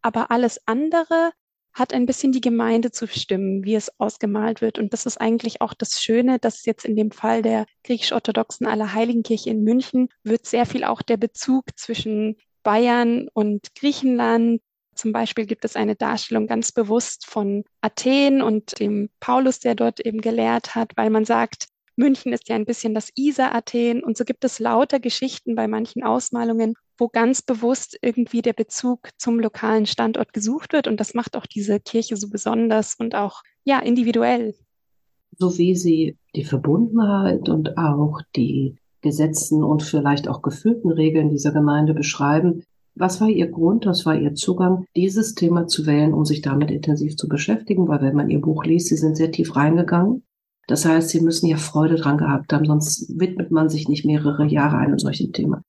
Aber 0.01 0.31
alles 0.31 0.61
andere 0.67 1.33
hat 1.79 1.95
ein 1.95 2.07
bisschen 2.07 2.33
die 2.33 2.41
Gemeinde 2.41 2.91
zu 2.91 3.07
bestimmen, 3.07 3.65
wie 3.65 3.75
es 3.75 3.93
ausgemalt 4.01 4.61
wird. 4.61 4.79
Und 4.79 4.93
das 4.93 5.07
ist 5.07 5.21
eigentlich 5.21 5.61
auch 5.61 5.75
das 5.75 6.03
Schöne, 6.03 6.39
dass 6.39 6.65
jetzt 6.65 6.85
in 6.85 6.97
dem 6.97 7.11
Fall 7.11 7.43
der 7.43 7.67
griechisch-orthodoxen 7.85 8.67
Allerheiligenkirche 8.67 9.51
in 9.51 9.63
München 9.63 10.09
wird 10.25 10.47
sehr 10.47 10.67
viel 10.67 10.85
auch 10.85 11.03
der 11.03 11.17
Bezug 11.17 11.65
zwischen 11.77 12.37
Bayern 12.63 13.29
und 13.33 13.75
Griechenland. 13.75 14.61
Zum 14.95 15.13
Beispiel 15.13 15.47
gibt 15.47 15.65
es 15.65 15.77
eine 15.77 15.95
Darstellung 15.95 16.49
ganz 16.49 16.73
bewusst 16.73 17.27
von 17.27 17.65
Athen 17.81 18.43
und 18.43 18.81
dem 18.81 19.11
Paulus, 19.21 19.61
der 19.61 19.75
dort 19.75 20.01
eben 20.01 20.21
gelehrt 20.21 20.75
hat, 20.75 20.97
weil 20.97 21.11
man 21.11 21.25
sagt, 21.25 21.69
München 21.99 22.33
ist 22.33 22.49
ja 22.49 22.55
ein 22.55 22.65
bisschen 22.65 22.95
das 22.95 23.11
Isar-Athen 23.17 24.05
und 24.05 24.17
so 24.17 24.25
gibt 24.25 24.45
es 24.45 24.61
lauter 24.61 25.01
Geschichten 25.01 25.57
bei 25.57 25.67
manchen 25.67 26.05
Ausmalungen, 26.05 26.75
wo 26.97 27.09
ganz 27.09 27.43
bewusst 27.43 27.99
irgendwie 28.03 28.41
der 28.41 28.53
Bezug 28.53 29.09
zum 29.19 29.41
lokalen 29.41 29.85
Standort 29.85 30.33
gesucht 30.33 30.73
wird 30.73 30.87
und 30.87 31.01
das 31.01 31.15
macht 31.15 31.37
auch 31.37 31.45
diese 31.45 31.81
Kirche 31.81 32.17
so 32.17 32.31
besonders 32.31 32.95
und 33.01 33.17
auch 33.17 33.43
ja 33.65 33.81
individuell. 33.81 34.55
So 35.39 35.59
wie 35.59 35.75
sie 35.75 36.17
die 36.37 36.45
Verbundenheit 36.45 37.49
und 37.49 37.77
auch 37.77 38.21
die 38.37 38.77
Gesetzen 39.01 39.65
und 39.65 39.83
vielleicht 39.83 40.29
auch 40.29 40.41
gefühlten 40.41 40.93
Regeln 40.93 41.31
dieser 41.31 41.53
Gemeinde 41.53 41.95
beschreiben. 41.95 42.63
Was 42.95 43.21
war 43.21 43.29
Ihr 43.29 43.49
Grund, 43.49 43.87
was 43.87 44.07
war 44.07 44.17
Ihr 44.17 44.35
Zugang, 44.35 44.85
dieses 44.95 45.35
Thema 45.35 45.67
zu 45.67 45.87
wählen, 45.87 46.15
um 46.15 46.25
sich 46.25 46.43
damit 46.43 46.71
intensiv 46.71 47.17
zu 47.17 47.29
beschäftigen? 47.29 47.87
Weil 47.87 48.03
wenn 48.03 48.17
man 48.17 48.31
Ihr 48.31 48.41
Buch 48.41 48.65
liest, 48.65 48.89
Sie 48.89 48.97
sind 48.97 49.17
sehr 49.17 49.31
tief 49.31 49.55
reingegangen 49.55 50.25
das 50.69 50.85
heißt, 50.85 51.09
sie 51.09 51.21
müssen 51.21 51.47
ja 51.47 51.57
Freude 51.57 51.97
dran 51.97 52.19
gehabt 52.19 52.53
haben, 52.53 52.67
sonst 52.67 53.19
widmet 53.19 53.51
man 53.51 53.71
sich 53.71 53.89
nicht 53.89 54.05
mehrere 54.05 54.45
Jahre 54.45 54.77
einem 54.77 54.99
solchen 54.99 55.33
Thema. 55.33 55.63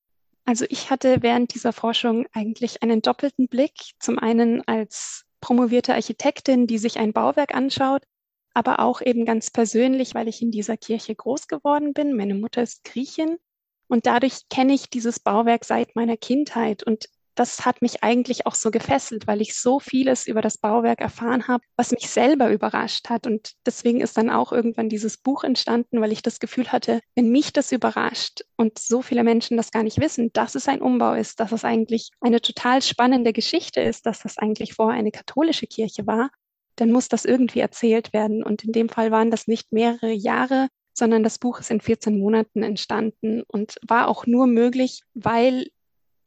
Also 0.46 0.66
ich 0.68 0.92
hatte 0.92 1.18
während 1.22 1.54
dieser 1.56 1.72
Forschung 1.72 2.26
eigentlich 2.34 2.84
einen 2.84 3.02
doppelten 3.02 3.48
Blick. 3.48 3.94
Zum 4.00 4.20
einen 4.20 4.62
als 4.68 5.24
promovierte 5.40 5.94
Architektin, 5.94 6.68
die 6.68 6.78
sich 6.78 7.00
ein 7.00 7.14
Bauwerk 7.14 7.56
anschaut, 7.56 8.04
aber 8.54 8.82
auch 8.82 9.02
eben 9.02 9.26
ganz 9.26 9.52
persönlich, 9.52 10.16
weil 10.16 10.28
ich 10.28 10.42
in 10.42 10.52
dieser 10.52 10.76
Kirche 10.76 11.16
groß 11.16 11.48
geworden 11.48 11.94
bin. 11.94 12.18
Meine 12.18 12.36
Mutter 12.36 12.62
ist 12.62 12.84
Griechin 12.84 13.38
und 13.88 14.06
dadurch 14.06 14.50
kenne 14.50 14.74
ich 14.74 14.90
dieses 14.90 15.22
Bauwerk 15.22 15.64
seit 15.64 15.96
meiner 15.96 16.18
Kindheit 16.18 16.84
und 16.84 17.08
das 17.40 17.66
hat 17.66 17.82
mich 17.82 18.04
eigentlich 18.04 18.46
auch 18.46 18.56
so 18.56 18.70
gefesselt, 18.70 19.26
weil 19.26 19.40
ich 19.40 19.56
so 19.56 19.80
vieles 19.80 20.28
über 20.28 20.42
das 20.42 20.58
Bauwerk 20.58 21.00
erfahren 21.00 21.48
habe, 21.48 21.64
was 21.78 21.92
mich 21.92 22.10
selber 22.10 22.52
überrascht 22.52 23.10
hat. 23.10 23.26
Und 23.26 23.54
deswegen 23.66 24.02
ist 24.02 24.18
dann 24.18 24.30
auch 24.30 24.52
irgendwann 24.52 24.90
dieses 24.90 25.18
Buch 25.18 25.46
entstanden, 25.46 26.02
weil 26.02 26.12
ich 26.12 26.22
das 26.22 26.40
Gefühl 26.40 26.70
hatte, 26.70 27.00
wenn 27.16 27.30
mich 27.30 27.54
das 27.54 27.72
überrascht 27.72 28.42
und 28.58 28.78
so 28.78 29.02
viele 29.02 29.24
Menschen 29.24 29.56
das 29.56 29.72
gar 29.72 29.84
nicht 29.84 30.02
wissen, 30.02 30.32
dass 30.34 30.56
es 30.56 30.68
ein 30.68 30.82
Umbau 30.82 31.14
ist, 31.14 31.40
dass 31.40 31.54
es 31.54 31.64
eigentlich 31.64 32.10
eine 32.20 32.42
total 32.42 32.82
spannende 32.82 33.32
Geschichte 33.32 33.80
ist, 33.80 34.06
dass 34.06 34.20
das 34.20 34.38
eigentlich 34.38 34.74
vorher 34.74 35.00
eine 35.00 35.12
katholische 35.12 35.68
Kirche 35.68 36.06
war, 36.06 36.32
dann 36.76 36.92
muss 36.92 37.08
das 37.08 37.24
irgendwie 37.24 37.62
erzählt 37.62 38.12
werden. 38.12 38.44
Und 38.44 38.66
in 38.66 38.74
dem 38.74 38.90
Fall 38.90 39.12
waren 39.12 39.32
das 39.32 39.48
nicht 39.48 39.72
mehrere 39.72 40.12
Jahre, 40.12 40.68
sondern 40.94 41.24
das 41.24 41.40
Buch 41.40 41.62
ist 41.62 41.72
in 41.72 41.80
14 41.80 42.20
Monaten 42.20 42.64
entstanden 42.64 43.44
und 43.48 43.78
war 43.88 44.10
auch 44.10 44.26
nur 44.26 44.46
möglich, 44.46 45.04
weil 45.14 45.68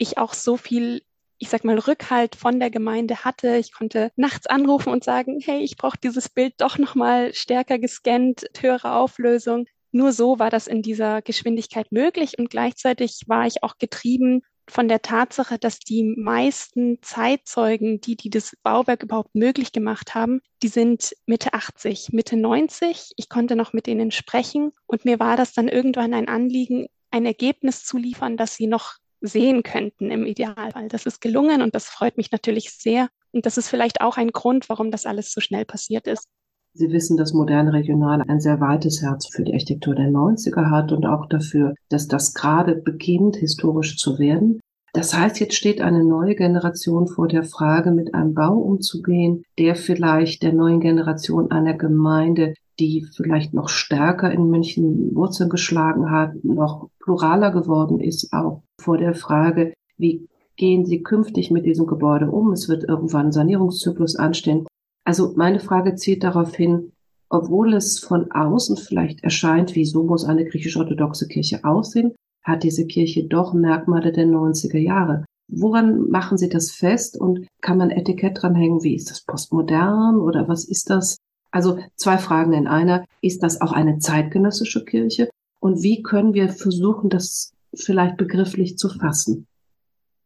ich 0.02 0.18
auch 0.18 0.34
so 0.34 0.56
viel 0.56 1.02
ich 1.42 1.48
sag 1.48 1.64
mal, 1.64 1.76
Rückhalt 1.76 2.36
von 2.36 2.60
der 2.60 2.70
Gemeinde 2.70 3.24
hatte. 3.24 3.56
Ich 3.56 3.72
konnte 3.72 4.12
nachts 4.14 4.46
anrufen 4.46 4.92
und 4.92 5.02
sagen, 5.02 5.40
hey, 5.42 5.58
ich 5.58 5.76
brauche 5.76 5.98
dieses 5.98 6.28
Bild 6.28 6.54
doch 6.58 6.78
nochmal 6.78 7.34
stärker 7.34 7.80
gescannt, 7.80 8.46
höhere 8.60 8.94
Auflösung. 8.94 9.66
Nur 9.90 10.12
so 10.12 10.38
war 10.38 10.50
das 10.50 10.68
in 10.68 10.82
dieser 10.82 11.20
Geschwindigkeit 11.20 11.90
möglich 11.90 12.38
und 12.38 12.48
gleichzeitig 12.48 13.22
war 13.26 13.44
ich 13.48 13.64
auch 13.64 13.78
getrieben 13.78 14.42
von 14.68 14.86
der 14.86 15.02
Tatsache, 15.02 15.58
dass 15.58 15.80
die 15.80 16.04
meisten 16.16 17.02
Zeitzeugen, 17.02 18.00
die, 18.00 18.16
die 18.16 18.30
das 18.30 18.56
Bauwerk 18.62 19.02
überhaupt 19.02 19.34
möglich 19.34 19.72
gemacht 19.72 20.14
haben, 20.14 20.42
die 20.62 20.68
sind 20.68 21.12
Mitte 21.26 21.54
80, 21.54 22.10
Mitte 22.12 22.36
90. 22.36 23.14
Ich 23.16 23.28
konnte 23.28 23.56
noch 23.56 23.72
mit 23.72 23.88
ihnen 23.88 24.12
sprechen 24.12 24.70
und 24.86 25.04
mir 25.04 25.18
war 25.18 25.36
das 25.36 25.52
dann 25.52 25.66
irgendwann 25.66 26.14
ein 26.14 26.28
Anliegen, 26.28 26.86
ein 27.10 27.26
Ergebnis 27.26 27.84
zu 27.84 27.98
liefern, 27.98 28.36
das 28.36 28.54
sie 28.54 28.68
noch 28.68 29.01
sehen 29.22 29.62
könnten 29.62 30.10
im 30.10 30.26
Idealfall. 30.26 30.88
Das 30.88 31.06
ist 31.06 31.20
gelungen 31.20 31.62
und 31.62 31.74
das 31.74 31.86
freut 31.86 32.16
mich 32.16 32.30
natürlich 32.30 32.70
sehr. 32.70 33.08
Und 33.32 33.46
das 33.46 33.56
ist 33.56 33.68
vielleicht 33.68 34.00
auch 34.00 34.18
ein 34.18 34.28
Grund, 34.28 34.68
warum 34.68 34.90
das 34.90 35.06
alles 35.06 35.32
so 35.32 35.40
schnell 35.40 35.64
passiert 35.64 36.06
ist. 36.06 36.26
Sie 36.74 36.90
wissen, 36.90 37.16
dass 37.16 37.34
moderne 37.34 37.72
Regional 37.72 38.22
ein 38.26 38.40
sehr 38.40 38.60
weites 38.60 39.02
Herz 39.02 39.28
für 39.30 39.44
die 39.44 39.52
Architektur 39.52 39.94
der 39.94 40.08
90er 40.08 40.70
hat 40.70 40.90
und 40.92 41.04
auch 41.04 41.26
dafür, 41.26 41.74
dass 41.90 42.08
das 42.08 42.32
gerade 42.32 42.76
beginnt, 42.76 43.36
historisch 43.36 43.96
zu 43.98 44.18
werden. 44.18 44.60
Das 44.94 45.14
heißt, 45.14 45.40
jetzt 45.40 45.54
steht 45.54 45.80
eine 45.80 46.04
neue 46.04 46.34
Generation 46.34 47.08
vor 47.08 47.28
der 47.28 47.44
Frage, 47.44 47.92
mit 47.92 48.14
einem 48.14 48.34
Bau 48.34 48.54
umzugehen, 48.54 49.44
der 49.58 49.74
vielleicht 49.74 50.42
der 50.42 50.52
neuen 50.52 50.80
Generation 50.80 51.50
einer 51.50 51.74
Gemeinde, 51.74 52.54
die 52.82 53.06
vielleicht 53.14 53.54
noch 53.54 53.68
stärker 53.68 54.32
in 54.32 54.50
München 54.50 55.14
Wurzeln 55.14 55.48
geschlagen 55.48 56.10
hat, 56.10 56.32
noch 56.42 56.88
pluraler 56.98 57.52
geworden 57.52 58.00
ist, 58.00 58.32
auch 58.32 58.62
vor 58.80 58.98
der 58.98 59.14
Frage, 59.14 59.72
wie 59.98 60.28
gehen 60.56 60.84
Sie 60.84 61.02
künftig 61.02 61.52
mit 61.52 61.64
diesem 61.64 61.86
Gebäude 61.86 62.30
um? 62.30 62.52
Es 62.52 62.68
wird 62.68 62.82
irgendwann 62.84 63.26
ein 63.26 63.32
Sanierungszyklus 63.32 64.16
anstehen. 64.16 64.66
Also 65.04 65.32
meine 65.36 65.60
Frage 65.60 65.94
zielt 65.94 66.24
darauf 66.24 66.54
hin, 66.56 66.92
obwohl 67.28 67.72
es 67.74 68.00
von 68.00 68.30
außen 68.32 68.76
vielleicht 68.76 69.22
erscheint, 69.22 69.76
wie 69.76 69.84
so 69.84 70.02
muss 70.02 70.24
eine 70.24 70.44
griechisch-orthodoxe 70.44 71.28
Kirche 71.28 71.64
aussehen, 71.64 72.12
hat 72.42 72.64
diese 72.64 72.86
Kirche 72.86 73.28
doch 73.28 73.54
Merkmale 73.54 74.12
der 74.12 74.26
90er 74.26 74.78
Jahre. 74.78 75.24
Woran 75.48 76.08
machen 76.10 76.36
Sie 76.36 76.48
das 76.48 76.72
fest 76.72 77.18
und 77.18 77.46
kann 77.60 77.78
man 77.78 77.90
Etikett 77.90 78.42
dranhängen? 78.42 78.82
Wie 78.82 78.96
ist 78.96 79.10
das 79.10 79.22
postmodern 79.22 80.16
oder 80.16 80.48
was 80.48 80.64
ist 80.64 80.90
das? 80.90 81.18
Also 81.52 81.78
zwei 81.94 82.18
Fragen 82.18 82.52
in 82.54 82.66
einer. 82.66 83.04
Ist 83.20 83.42
das 83.42 83.60
auch 83.60 83.72
eine 83.72 83.98
zeitgenössische 83.98 84.84
Kirche? 84.84 85.30
Und 85.60 85.82
wie 85.82 86.02
können 86.02 86.34
wir 86.34 86.48
versuchen, 86.48 87.08
das 87.08 87.52
vielleicht 87.72 88.16
begrifflich 88.16 88.76
zu 88.78 88.88
fassen? 88.88 89.46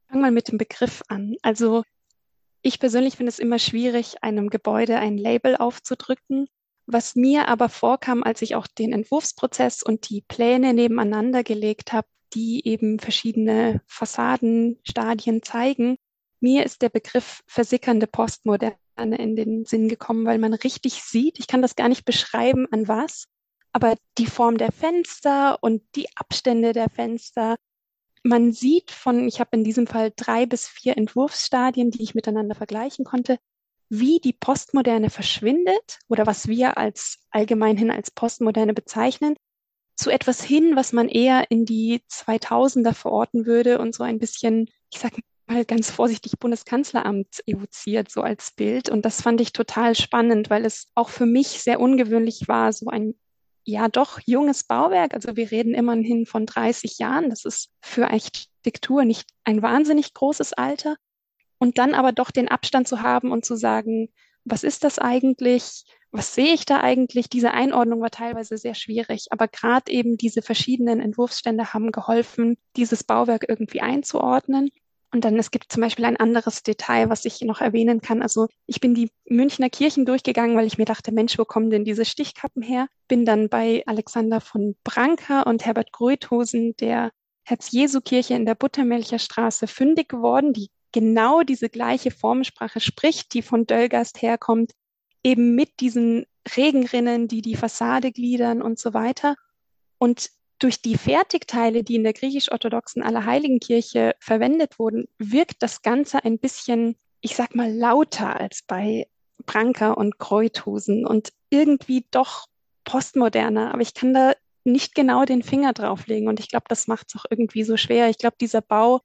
Fangen 0.09 0.23
wir 0.23 0.31
mit 0.31 0.49
dem 0.49 0.57
Begriff 0.57 1.03
an. 1.09 1.35
Also 1.43 1.83
ich 2.63 2.81
persönlich 2.81 3.17
finde 3.17 3.31
es 3.31 3.39
immer 3.39 3.59
schwierig, 3.59 4.23
einem 4.23 4.49
Gebäude 4.49 4.99
ein 4.99 5.19
Label 5.19 5.57
aufzudrücken. 5.57 6.47
Was 6.87 7.17
mir 7.17 7.49
aber 7.49 7.69
vorkam, 7.69 8.23
als 8.23 8.41
ich 8.43 8.55
auch 8.55 8.69
den 8.69 8.93
Entwurfsprozess 8.93 9.83
und 9.83 10.09
die 10.09 10.23
Pläne 10.23 10.73
nebeneinander 10.73 11.43
gelegt 11.43 11.93
habe, 11.93 12.07
die 12.35 12.67
eben 12.67 13.01
verschiedene 13.01 13.83
Fassadenstadien 13.87 15.43
zeigen, 15.43 15.97
mir 16.41 16.65
ist 16.65 16.83
der 16.83 16.89
Begriff 16.89 17.43
versickernde 17.47 18.07
Postmoderne 18.07 18.77
in 18.97 19.37
den 19.37 19.65
Sinn 19.65 19.89
gekommen, 19.89 20.27
weil 20.27 20.39
man 20.39 20.55
richtig 20.55 21.03
sieht, 21.03 21.39
ich 21.39 21.47
kann 21.47 21.63
das 21.63 21.77
gar 21.77 21.89
nicht 21.89 22.05
beschreiben, 22.05 22.67
an 22.71 22.89
was, 22.89 23.27
aber 23.73 23.95
die 24.19 24.27
Form 24.27 24.59
der 24.59 24.73
Fenster 24.73 25.59
und 25.63 25.83
die 25.95 26.09
Abstände 26.17 26.73
der 26.73 26.89
Fenster, 26.89 27.57
man 28.23 28.53
sieht 28.53 28.91
von, 28.91 29.29
ich 29.29 29.39
habe 29.39 29.51
in 29.53 29.65
diesem 29.65 29.87
Fall 29.87 30.13
drei 30.17 30.47
bis 30.47 30.67
vier 30.67 30.97
Entwurfsstadien, 30.97 31.91
die 31.91 32.03
ich 32.03 32.15
miteinander 32.15 32.55
vergleichen 32.55 33.05
konnte, 33.05 33.39
wie 33.89 34.19
die 34.19 34.33
Postmoderne 34.33 35.11
verschwindet 35.11 35.99
oder 36.09 36.27
was 36.27 36.49
wir 36.49 36.77
als 36.77 37.19
allgemeinhin 37.31 37.91
als 37.91 38.11
Postmoderne 38.11 38.75
bezeichnen, 38.75 39.37
zu 39.95 40.11
etwas 40.11 40.43
hin, 40.43 40.75
was 40.75 40.93
man 40.93 41.09
eher 41.09 41.51
in 41.51 41.65
die 41.65 42.03
2000er 42.11 42.93
verorten 42.93 43.47
würde 43.47 43.79
und 43.79 43.95
so 43.95 44.03
ein 44.03 44.19
bisschen, 44.19 44.69
ich 44.93 44.99
sage 44.99 45.23
mal 45.47 45.65
ganz 45.65 45.91
vorsichtig, 45.91 46.39
Bundeskanzleramt 46.39 47.43
evoziert, 47.47 48.11
so 48.11 48.23
als 48.23 48.51
Bild. 48.51 48.89
Und 48.89 49.05
das 49.05 49.23
fand 49.23 49.41
ich 49.41 49.53
total 49.53 49.95
spannend, 49.95 50.51
weil 50.51 50.65
es 50.65 50.89
auch 50.95 51.09
für 51.09 51.27
mich 51.27 51.49
sehr 51.63 51.81
ungewöhnlich 51.81 52.49
war, 52.49 52.73
so 52.73 52.89
ein 52.89 53.15
ja 53.65 53.89
doch 53.89 54.21
junges 54.25 54.65
Bauwerk. 54.65 55.13
Also 55.15 55.37
wir 55.37 55.51
reden 55.51 55.75
immerhin 55.75 56.27
von 56.27 56.47
30 56.47 56.99
Jahren. 56.99 57.31
Das 57.31 57.45
ist 57.45 57.71
für 57.81 58.09
Architektur 58.11 59.05
nicht 59.05 59.29
ein 59.45 59.61
wahnsinnig 59.63 60.15
großes 60.15 60.53
Alter. 60.53 60.97
Und 61.59 61.79
dann 61.79 61.95
aber 61.95 62.13
doch 62.13 62.31
den 62.31 62.49
Abstand 62.49 62.87
zu 62.87 63.01
haben 63.03 63.33
und 63.33 63.45
zu 63.45 63.57
sagen, 63.57 64.09
was 64.45 64.63
ist 64.63 64.85
das 64.85 64.99
eigentlich? 64.99 65.85
Was 66.13 66.35
sehe 66.35 66.55
ich 66.55 66.65
da 66.65 66.81
eigentlich? 66.81 67.29
Diese 67.29 67.51
Einordnung 67.51 68.01
war 68.01 68.11
teilweise 68.11 68.57
sehr 68.57 68.75
schwierig, 68.75 69.27
aber 69.31 69.49
gerade 69.49 69.91
eben 69.91 70.17
diese 70.17 70.43
verschiedenen 70.43 71.01
Entwurfsstände 71.01 71.75
haben 71.75 71.91
geholfen, 71.91 72.57
dieses 72.77 73.03
Bauwerk 73.03 73.47
irgendwie 73.49 73.81
einzuordnen. 73.81 74.71
Und 75.17 75.25
dann 75.25 75.39
es 75.39 75.51
gibt 75.51 75.73
zum 75.73 75.81
Beispiel 75.81 76.05
ein 76.05 76.19
anderes 76.19 76.63
Detail, 76.63 77.09
was 77.09 77.25
ich 77.25 77.41
noch 77.41 77.63
erwähnen 77.63 78.03
kann. 78.03 78.21
Also 78.21 78.49
ich 78.67 78.81
bin 78.81 78.95
die 78.95 79.11
Münchner 79.25 79.71
Kirchen 79.71 80.05
durchgegangen, 80.05 80.59
weil 80.59 80.67
ich 80.67 80.77
mir 80.77 80.85
dachte, 80.85 81.11
Mensch, 81.11 81.39
wo 81.39 81.47
kommen 81.47 81.71
denn 81.71 81.87
diese 81.87 82.05
Stichkappen 82.05 82.61
her? 82.61 82.87
Bin 83.09 83.25
dann 83.25 83.49
bei 83.49 83.83
Alexander 83.87 84.43
von 84.43 84.77
Branca 84.85 85.41
und 85.41 85.65
Herbert 85.65 85.91
Gruithosen 85.91 86.77
der 86.77 87.13
Herz-Jesu-Kirche 87.45 88.35
in 88.35 88.45
der 88.45 88.57
Buttermelcher 88.57 89.19
Straße 89.19 89.67
fündig 89.67 90.11
geworden, 90.11 90.53
die 90.53 90.69
genau 90.93 91.41
diese 91.41 91.71
gleiche 91.71 92.11
Formensprache 92.11 92.81
spricht, 92.81 93.33
die 93.33 93.41
von 93.41 93.65
Dölgast 93.65 94.21
herkommt, 94.21 94.73
eben 95.25 95.55
mit 95.55 95.81
diesen 95.81 96.27
Regenrinnen, 96.55 97.27
die 97.27 97.41
die 97.41 97.57
Fassade 97.57 98.13
gliedern 98.13 98.61
und 98.61 98.79
so 98.79 98.93
weiter. 98.93 99.35
Und 99.97 100.29
durch 100.59 100.81
die 100.81 100.97
Fertigteile, 100.97 101.83
die 101.83 101.97
in 101.97 102.05
der 102.05 102.13
griechisch-orthodoxen 102.13 103.03
Allerheiligenkirche 103.03 104.15
verwendet 104.19 104.79
wurden, 104.79 105.07
wirkt 105.19 105.63
das 105.63 105.83
Ganze 105.83 106.25
ein 106.25 106.39
bisschen, 106.39 106.97
ich 107.21 107.37
sag 107.37 107.55
mal, 107.55 107.73
lauter 107.73 108.41
als 108.41 108.63
bei 108.63 109.07
Branker 109.45 109.99
und 109.99 110.19
Kreuthusen 110.19 111.07
und 111.07 111.33
irgendwie 111.51 112.05
doch 112.11 112.47
postmoderner. 112.85 113.73
Aber 113.73 113.83
ich 113.83 113.95
kann 113.95 114.15
da 114.15 114.33
nicht 114.65 114.95
genau 114.95 115.25
den 115.25 115.43
Finger 115.43 115.73
drauflegen 115.73 116.29
und 116.29 116.41
ich 116.41 116.49
glaube, 116.49 116.67
das 116.69 116.89
macht 116.89 117.09
es 117.09 117.21
auch 117.21 117.25
irgendwie 117.31 117.65
so 117.65 117.77
schwer. 117.77 118.09
Ich 118.09 118.19
glaube, 118.19 118.37
dieser 118.41 118.63
Bau, 118.63 119.01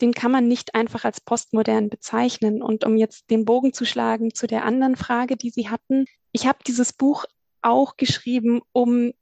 den 0.00 0.12
kann 0.14 0.30
man 0.30 0.48
nicht 0.48 0.74
einfach 0.74 1.04
als 1.04 1.20
postmodern 1.20 1.90
bezeichnen. 1.90 2.62
Und 2.62 2.84
um 2.84 2.96
jetzt 2.96 3.30
den 3.30 3.44
Bogen 3.44 3.72
zu 3.72 3.84
schlagen 3.84 4.34
zu 4.34 4.46
der 4.46 4.64
anderen 4.64 4.96
Frage, 4.96 5.36
die 5.36 5.50
Sie 5.50 5.68
hatten, 5.68 6.06
ich 6.32 6.46
habe 6.46 6.58
dieses 6.66 6.92
Buch 6.92 7.24
auch 7.60 7.96
geschrieben, 7.96 8.62
um 8.72 9.12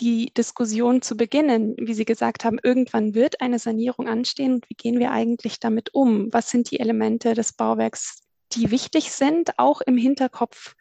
die 0.00 0.32
Diskussion 0.34 1.02
zu 1.02 1.16
beginnen, 1.16 1.76
wie 1.78 1.94
Sie 1.94 2.04
gesagt 2.04 2.44
haben, 2.44 2.58
irgendwann 2.62 3.14
wird 3.14 3.40
eine 3.40 3.58
Sanierung 3.58 4.08
anstehen 4.08 4.54
und 4.54 4.70
wie 4.70 4.74
gehen 4.74 4.98
wir 4.98 5.10
eigentlich 5.10 5.60
damit 5.60 5.94
um? 5.94 6.32
Was 6.32 6.50
sind 6.50 6.70
die 6.70 6.80
Elemente 6.80 7.34
des 7.34 7.52
Bauwerks, 7.52 8.22
die 8.52 8.70
wichtig 8.70 9.12
sind, 9.12 9.58
auch 9.58 9.80
im 9.80 9.96
Hinterkopf 9.96 10.74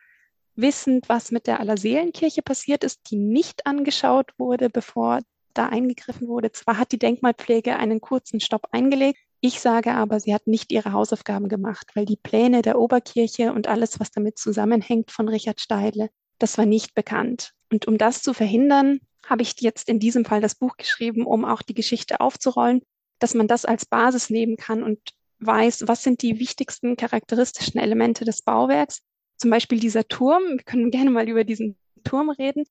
wissend, 0.56 1.10
was 1.10 1.32
mit 1.32 1.48
der 1.48 1.60
Allerseelenkirche 1.60 2.42
passiert 2.42 2.84
ist, 2.84 3.12
die 3.12 3.18
nicht 3.18 3.66
angeschaut 3.66 4.32
wurde, 4.38 4.70
bevor 4.70 5.22
da 5.54 5.68
eingegriffen 5.68 6.28
wurde. 6.28 6.52
Zwar 6.52 6.78
hat 6.78 6.92
die 6.92 7.00
Denkmalpflege 7.00 7.78
einen 7.78 8.02
kurzen 8.02 8.40
Stopp 8.40 8.68
eingelegt, 8.72 9.20
ich 9.42 9.62
sage 9.62 9.94
aber, 9.94 10.20
sie 10.20 10.34
hat 10.34 10.48
nicht 10.48 10.72
ihre 10.72 10.92
Hausaufgaben 10.92 11.48
gemacht, 11.48 11.92
weil 11.96 12.06
die 12.06 12.18
Pläne 12.18 12.62
der 12.62 12.78
Oberkirche 12.78 13.54
und 13.54 13.68
alles, 13.68 14.00
was 14.00 14.12
damit 14.12 14.38
zusammenhängt 14.38 15.12
von 15.12 15.30
Richard 15.30 15.62
Steidle, 15.62 16.10
das 16.40 16.58
war 16.58 16.66
nicht 16.66 16.94
bekannt. 16.94 17.54
Und 17.72 17.88
um 17.88 17.98
das 17.98 18.22
zu 18.22 18.34
verhindern, 18.34 19.00
habe 19.26 19.42
ich 19.42 19.56
jetzt 19.60 19.90
in 19.90 20.00
diesem 20.00 20.26
Fall 20.26 20.42
das 20.42 20.56
Buch 20.56 20.78
geschrieben, 20.78 21.26
um 21.26 21.46
auch 21.46 21.62
die 21.62 21.74
Geschichte 21.74 22.20
aufzurollen, 22.20 22.82
dass 23.20 23.34
man 23.34 23.48
das 23.48 23.66
als 23.66 23.86
Basis 23.86 24.30
nehmen 24.30 24.58
kann 24.58 24.84
und 24.84 25.00
weiß, 25.40 25.88
was 25.88 26.04
sind 26.04 26.22
die 26.22 26.40
wichtigsten 26.40 26.96
charakteristischen 26.98 27.80
Elemente 27.80 28.26
des 28.26 28.42
Bauwerks. 28.42 29.02
Zum 29.38 29.50
Beispiel 29.50 29.80
dieser 29.80 30.08
Turm. 30.08 30.44
Wir 30.58 30.64
können 30.64 30.92
gerne 30.92 31.12
mal 31.12 31.30
über 31.30 31.44
diesen 31.44 31.78
Turm 32.04 32.30
reden. 32.30 32.66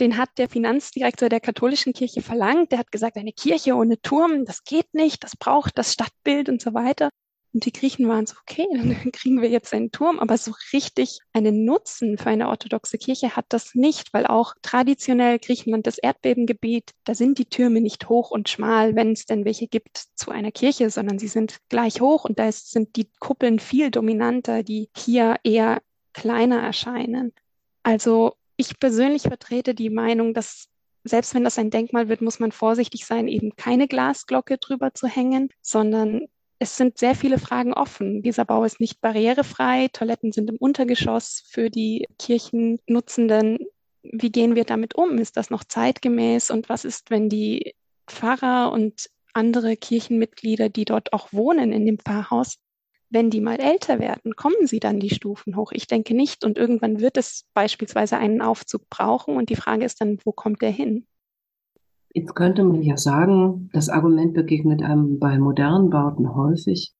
Den 0.00 0.16
hat 0.16 0.30
der 0.38 0.48
Finanzdirektor 0.48 1.28
der 1.28 1.40
katholischen 1.40 1.92
Kirche 1.92 2.22
verlangt. 2.22 2.72
Der 2.72 2.78
hat 2.78 2.90
gesagt, 2.90 3.16
eine 3.16 3.32
Kirche 3.32 3.74
ohne 3.74 4.00
Turm, 4.00 4.44
das 4.44 4.64
geht 4.64 4.92
nicht, 4.92 5.22
das 5.22 5.36
braucht 5.36 5.78
das 5.78 5.92
Stadtbild 5.92 6.48
und 6.48 6.60
so 6.60 6.74
weiter. 6.74 7.10
Und 7.54 7.64
die 7.66 7.72
Griechen 7.72 8.08
waren 8.08 8.26
so, 8.26 8.34
okay, 8.42 8.66
dann 8.72 8.90
kriegen 9.12 9.40
wir 9.40 9.48
jetzt 9.48 9.72
einen 9.72 9.92
Turm, 9.92 10.18
aber 10.18 10.36
so 10.36 10.52
richtig 10.72 11.20
einen 11.32 11.64
Nutzen 11.64 12.18
für 12.18 12.28
eine 12.28 12.48
orthodoxe 12.48 12.98
Kirche 12.98 13.36
hat 13.36 13.46
das 13.50 13.76
nicht, 13.76 14.12
weil 14.12 14.26
auch 14.26 14.54
traditionell 14.60 15.38
Griechenland 15.38 15.86
das 15.86 15.98
Erdbebengebiet, 15.98 16.90
da 17.04 17.14
sind 17.14 17.38
die 17.38 17.46
Türme 17.46 17.80
nicht 17.80 18.08
hoch 18.08 18.32
und 18.32 18.48
schmal, 18.48 18.96
wenn 18.96 19.12
es 19.12 19.26
denn 19.26 19.44
welche 19.44 19.68
gibt 19.68 19.96
zu 20.16 20.32
einer 20.32 20.50
Kirche, 20.50 20.90
sondern 20.90 21.20
sie 21.20 21.28
sind 21.28 21.58
gleich 21.68 22.00
hoch 22.00 22.24
und 22.24 22.40
da 22.40 22.48
ist, 22.48 22.72
sind 22.72 22.96
die 22.96 23.08
Kuppeln 23.20 23.60
viel 23.60 23.92
dominanter, 23.92 24.64
die 24.64 24.90
hier 24.96 25.36
eher 25.44 25.80
kleiner 26.12 26.60
erscheinen. 26.60 27.32
Also 27.84 28.34
ich 28.56 28.80
persönlich 28.80 29.22
vertrete 29.22 29.76
die 29.76 29.90
Meinung, 29.90 30.34
dass 30.34 30.68
selbst 31.04 31.34
wenn 31.34 31.44
das 31.44 31.58
ein 31.58 31.70
Denkmal 31.70 32.08
wird, 32.08 32.22
muss 32.22 32.40
man 32.40 32.50
vorsichtig 32.50 33.04
sein, 33.04 33.28
eben 33.28 33.54
keine 33.56 33.86
Glasglocke 33.86 34.58
drüber 34.58 34.94
zu 34.94 35.06
hängen, 35.06 35.50
sondern 35.60 36.26
es 36.58 36.76
sind 36.76 36.98
sehr 36.98 37.14
viele 37.14 37.38
Fragen 37.38 37.74
offen. 37.74 38.22
Dieser 38.22 38.44
Bau 38.44 38.64
ist 38.64 38.80
nicht 38.80 39.00
barrierefrei. 39.00 39.88
Toiletten 39.92 40.32
sind 40.32 40.48
im 40.50 40.56
Untergeschoss 40.56 41.42
für 41.46 41.70
die 41.70 42.06
Kirchennutzenden. 42.18 43.58
Wie 44.02 44.30
gehen 44.30 44.54
wir 44.54 44.64
damit 44.64 44.94
um? 44.94 45.18
Ist 45.18 45.36
das 45.36 45.50
noch 45.50 45.64
zeitgemäß? 45.64 46.50
Und 46.50 46.68
was 46.68 46.84
ist, 46.84 47.10
wenn 47.10 47.28
die 47.28 47.74
Pfarrer 48.06 48.70
und 48.72 49.10
andere 49.32 49.76
Kirchenmitglieder, 49.76 50.68
die 50.68 50.84
dort 50.84 51.12
auch 51.12 51.32
wohnen 51.32 51.72
in 51.72 51.86
dem 51.86 51.98
Pfarrhaus, 51.98 52.58
wenn 53.10 53.30
die 53.30 53.40
mal 53.40 53.60
älter 53.60 53.98
werden, 53.98 54.36
kommen 54.36 54.66
sie 54.66 54.80
dann 54.80 55.00
die 55.00 55.10
Stufen 55.10 55.56
hoch? 55.56 55.72
Ich 55.72 55.86
denke 55.86 56.14
nicht. 56.14 56.44
Und 56.44 56.56
irgendwann 56.58 57.00
wird 57.00 57.16
es 57.16 57.46
beispielsweise 57.54 58.16
einen 58.16 58.42
Aufzug 58.42 58.88
brauchen. 58.88 59.36
Und 59.36 59.50
die 59.50 59.56
Frage 59.56 59.84
ist 59.84 60.00
dann, 60.00 60.18
wo 60.24 60.32
kommt 60.32 60.62
der 60.62 60.70
hin? 60.70 61.06
Jetzt 62.16 62.36
könnte 62.36 62.62
man 62.62 62.80
ja 62.80 62.96
sagen, 62.96 63.70
das 63.72 63.88
Argument 63.88 64.34
begegnet 64.34 64.84
einem 64.84 65.18
bei 65.18 65.36
modernen 65.36 65.90
Bauten 65.90 66.32
häufig. 66.36 66.94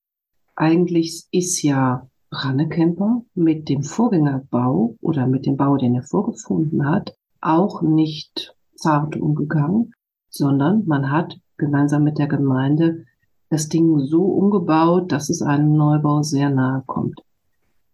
Eigentlich 0.57 1.25
ist 1.31 1.61
ja 1.61 2.09
Brannekemper 2.29 3.23
mit 3.33 3.69
dem 3.69 3.81
Vorgängerbau 3.81 4.97
oder 4.99 5.25
mit 5.25 5.45
dem 5.45 5.55
Bau, 5.55 5.77
den 5.77 5.95
er 5.95 6.03
vorgefunden 6.03 6.85
hat, 6.85 7.15
auch 7.39 7.81
nicht 7.81 8.53
zart 8.75 9.15
umgegangen, 9.15 9.93
sondern 10.29 10.83
man 10.85 11.09
hat 11.09 11.39
gemeinsam 11.55 12.03
mit 12.03 12.17
der 12.17 12.27
Gemeinde 12.27 13.05
das 13.49 13.69
Ding 13.69 13.97
so 13.99 14.25
umgebaut, 14.25 15.13
dass 15.13 15.29
es 15.29 15.41
einem 15.41 15.77
Neubau 15.77 16.23
sehr 16.23 16.49
nahe 16.49 16.83
kommt. 16.87 17.21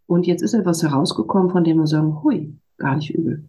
Und 0.07 0.25
jetzt 0.25 0.41
ist 0.41 0.55
etwas 0.55 0.81
herausgekommen, 0.81 1.51
von 1.51 1.63
dem 1.63 1.77
wir 1.77 1.85
sagen, 1.85 2.23
hui, 2.23 2.57
gar 2.77 2.95
nicht 2.95 3.13
übel. 3.13 3.47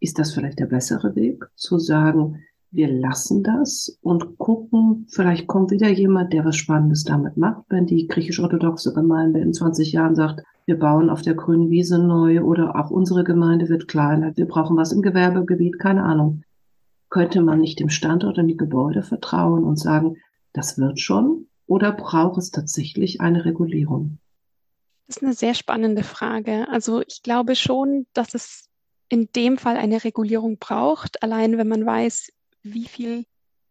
Ist 0.00 0.18
das 0.18 0.32
vielleicht 0.32 0.60
der 0.60 0.66
bessere 0.66 1.14
Weg, 1.14 1.44
zu 1.56 1.78
sagen, 1.78 2.42
wir 2.72 2.88
lassen 2.88 3.42
das 3.42 3.98
und 4.00 4.38
gucken, 4.38 5.06
vielleicht 5.10 5.46
kommt 5.46 5.70
wieder 5.70 5.90
jemand, 5.90 6.32
der 6.32 6.44
was 6.44 6.56
Spannendes 6.56 7.04
damit 7.04 7.36
macht, 7.36 7.64
wenn 7.68 7.86
die 7.86 8.08
griechisch-orthodoxe 8.08 8.94
Gemeinde 8.94 9.40
in 9.40 9.52
20 9.52 9.92
Jahren 9.92 10.14
sagt, 10.14 10.42
wir 10.64 10.78
bauen 10.78 11.10
auf 11.10 11.22
der 11.22 11.34
grünen 11.34 11.70
Wiese 11.70 11.98
neu 11.98 12.42
oder 12.42 12.76
auch 12.76 12.90
unsere 12.90 13.24
Gemeinde 13.24 13.68
wird 13.68 13.88
kleiner, 13.88 14.36
wir 14.36 14.46
brauchen 14.46 14.76
was 14.76 14.92
im 14.92 15.02
Gewerbegebiet, 15.02 15.78
keine 15.78 16.02
Ahnung. 16.02 16.44
Könnte 17.10 17.42
man 17.42 17.60
nicht 17.60 17.78
dem 17.78 17.90
Standort 17.90 18.38
und 18.38 18.48
die 18.48 18.56
Gebäude 18.56 19.02
vertrauen 19.02 19.64
und 19.64 19.78
sagen, 19.78 20.16
das 20.54 20.78
wird 20.78 20.98
schon? 20.98 21.46
Oder 21.66 21.92
braucht 21.92 22.38
es 22.38 22.50
tatsächlich 22.50 23.20
eine 23.20 23.44
Regulierung? 23.44 24.18
Das 25.06 25.18
ist 25.18 25.22
eine 25.22 25.34
sehr 25.34 25.54
spannende 25.54 26.04
Frage. 26.04 26.68
Also 26.70 27.02
ich 27.06 27.22
glaube 27.22 27.54
schon, 27.54 28.06
dass 28.14 28.34
es 28.34 28.70
in 29.10 29.28
dem 29.36 29.58
Fall 29.58 29.76
eine 29.76 30.04
Regulierung 30.04 30.56
braucht, 30.58 31.22
allein 31.22 31.58
wenn 31.58 31.68
man 31.68 31.84
weiß, 31.84 32.32
wie 32.62 32.86
viel 32.86 33.24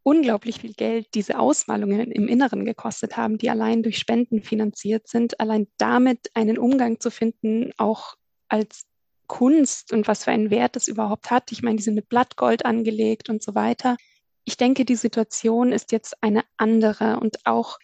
unglaublich 0.04 0.62
viel 0.62 0.74
Geld 0.74 1.08
diese 1.14 1.38
Ausmalungen 1.38 2.12
im 2.12 2.28
Inneren 2.28 2.66
gekostet 2.66 3.18
haben, 3.18 3.38
die 3.38 3.50
allein 3.50 3.84
durch 3.84 3.98
Spenden 3.98 4.42
finanziert 4.42 5.08
sind, 5.08 5.40
allein 5.40 5.68
damit 5.78 6.32
einen 6.34 6.58
Umgang 6.58 7.00
zu 7.00 7.12
finden, 7.12 7.72
auch 7.78 8.16
als 8.48 8.84
Kunst 9.28 9.94
und 9.94 10.08
was 10.08 10.24
für 10.26 10.32
einen 10.32 10.50
Wert 10.50 10.76
das 10.76 10.88
überhaupt 10.88 11.32
hat. 11.32 11.52
Ich 11.52 11.62
meine, 11.62 11.78
die 11.78 11.84
sind 11.84 11.96
mit 11.96 12.10
Blattgold 12.10 12.66
angelegt 12.66 13.30
und 13.30 13.42
so 13.44 13.56
weiter. 13.56 13.96
Ich 14.44 14.58
denke, 14.58 14.86
die 14.86 14.96
Situation 14.96 15.72
ist 15.72 15.92
jetzt 15.92 16.22
eine 16.22 16.44
andere 16.58 17.20
und 17.20 17.38
auch 17.46 17.78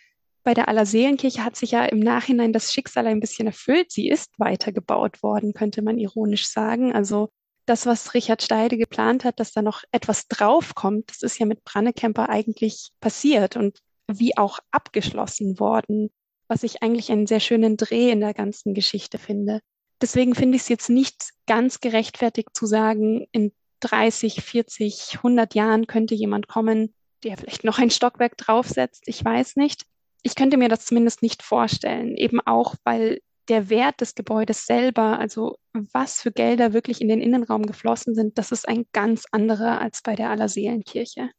bei 0.43 0.53
der 0.53 0.69
Allerseelenkirche 0.69 1.43
hat 1.43 1.55
sich 1.55 1.71
ja 1.71 1.85
im 1.85 1.99
Nachhinein 1.99 2.53
das 2.53 2.73
Schicksal 2.73 3.05
ein 3.05 3.19
bisschen 3.19 3.47
erfüllt. 3.47 3.91
Sie 3.91 4.09
ist 4.09 4.31
weitergebaut 4.39 5.21
worden, 5.21 5.53
könnte 5.53 5.81
man 5.81 5.97
ironisch 5.97 6.47
sagen. 6.47 6.93
Also 6.93 7.29
das, 7.67 7.85
was 7.85 8.13
Richard 8.13 8.41
Steide 8.41 8.77
geplant 8.77 9.23
hat, 9.23 9.39
dass 9.39 9.51
da 9.51 9.61
noch 9.61 9.83
etwas 9.91 10.27
draufkommt, 10.27 11.09
das 11.09 11.21
ist 11.21 11.37
ja 11.37 11.45
mit 11.45 11.63
Brannekemper 11.63 12.29
eigentlich 12.29 12.91
passiert 12.99 13.55
und 13.55 13.79
wie 14.07 14.37
auch 14.37 14.59
abgeschlossen 14.71 15.59
worden, 15.59 16.09
was 16.47 16.63
ich 16.63 16.81
eigentlich 16.81 17.11
einen 17.11 17.27
sehr 17.27 17.41
schönen 17.41 17.75
Dreh 17.75 18.09
in 18.09 18.21
der 18.21 18.33
ganzen 18.33 18.73
Geschichte 18.73 19.17
finde. 19.17 19.59
Deswegen 20.01 20.33
finde 20.33 20.55
ich 20.55 20.63
es 20.63 20.69
jetzt 20.69 20.89
nicht 20.89 21.31
ganz 21.45 21.81
gerechtfertigt 21.81 22.49
zu 22.53 22.65
sagen, 22.65 23.27
in 23.31 23.51
30, 23.81 24.41
40, 24.43 25.15
100 25.17 25.53
Jahren 25.53 25.87
könnte 25.87 26.15
jemand 26.15 26.47
kommen, 26.47 26.93
der 27.23 27.37
vielleicht 27.37 27.65
noch 27.65 27.79
ein 27.79 27.91
Stockwerk 27.91 28.37
draufsetzt. 28.37 29.03
Ich 29.07 29.23
weiß 29.23 29.57
nicht. 29.57 29.85
Ich 30.23 30.35
könnte 30.35 30.57
mir 30.57 30.69
das 30.69 30.85
zumindest 30.85 31.21
nicht 31.21 31.43
vorstellen, 31.43 32.15
eben 32.15 32.39
auch, 32.41 32.75
weil 32.83 33.19
der 33.49 33.69
Wert 33.69 34.01
des 34.01 34.15
Gebäudes 34.15 34.65
selber, 34.65 35.19
also 35.19 35.57
was 35.93 36.21
für 36.21 36.31
Gelder 36.31 36.73
wirklich 36.73 37.01
in 37.01 37.07
den 37.07 37.21
Innenraum 37.21 37.65
geflossen 37.65 38.13
sind, 38.13 38.37
das 38.37 38.51
ist 38.51 38.67
ein 38.67 38.85
ganz 38.93 39.25
anderer 39.31 39.81
als 39.81 40.01
bei 40.01 40.15
der 40.15 40.29
Allerseelenkirche. 40.29 41.29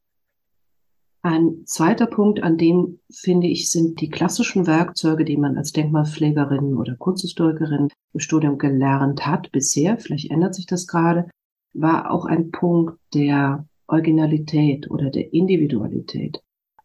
Ein 1.22 1.66
zweiter 1.66 2.06
Punkt, 2.06 2.42
an 2.42 2.56
dem 2.56 3.00
finde 3.10 3.48
ich, 3.48 3.70
sind 3.70 4.00
die 4.00 4.08
klassischen 4.08 4.66
Werkzeuge, 4.66 5.24
die 5.24 5.36
man 5.36 5.58
als 5.58 5.72
Denkmalpflegerin 5.72 6.76
oder 6.76 6.94
Kunsthistorikerin 6.94 7.88
im 8.12 8.20
Studium 8.20 8.56
gelernt 8.56 9.26
hat 9.26 9.50
bisher, 9.50 9.98
vielleicht 9.98 10.30
ändert 10.30 10.54
sich 10.54 10.66
das 10.66 10.86
gerade, 10.86 11.28
war 11.74 12.10
auch 12.10 12.24
ein 12.24 12.50
Punkt 12.50 12.98
der 13.14 13.66
Originalität 13.88 14.90
oder 14.90 15.10
der 15.10 15.32
Individualität. 15.32 16.40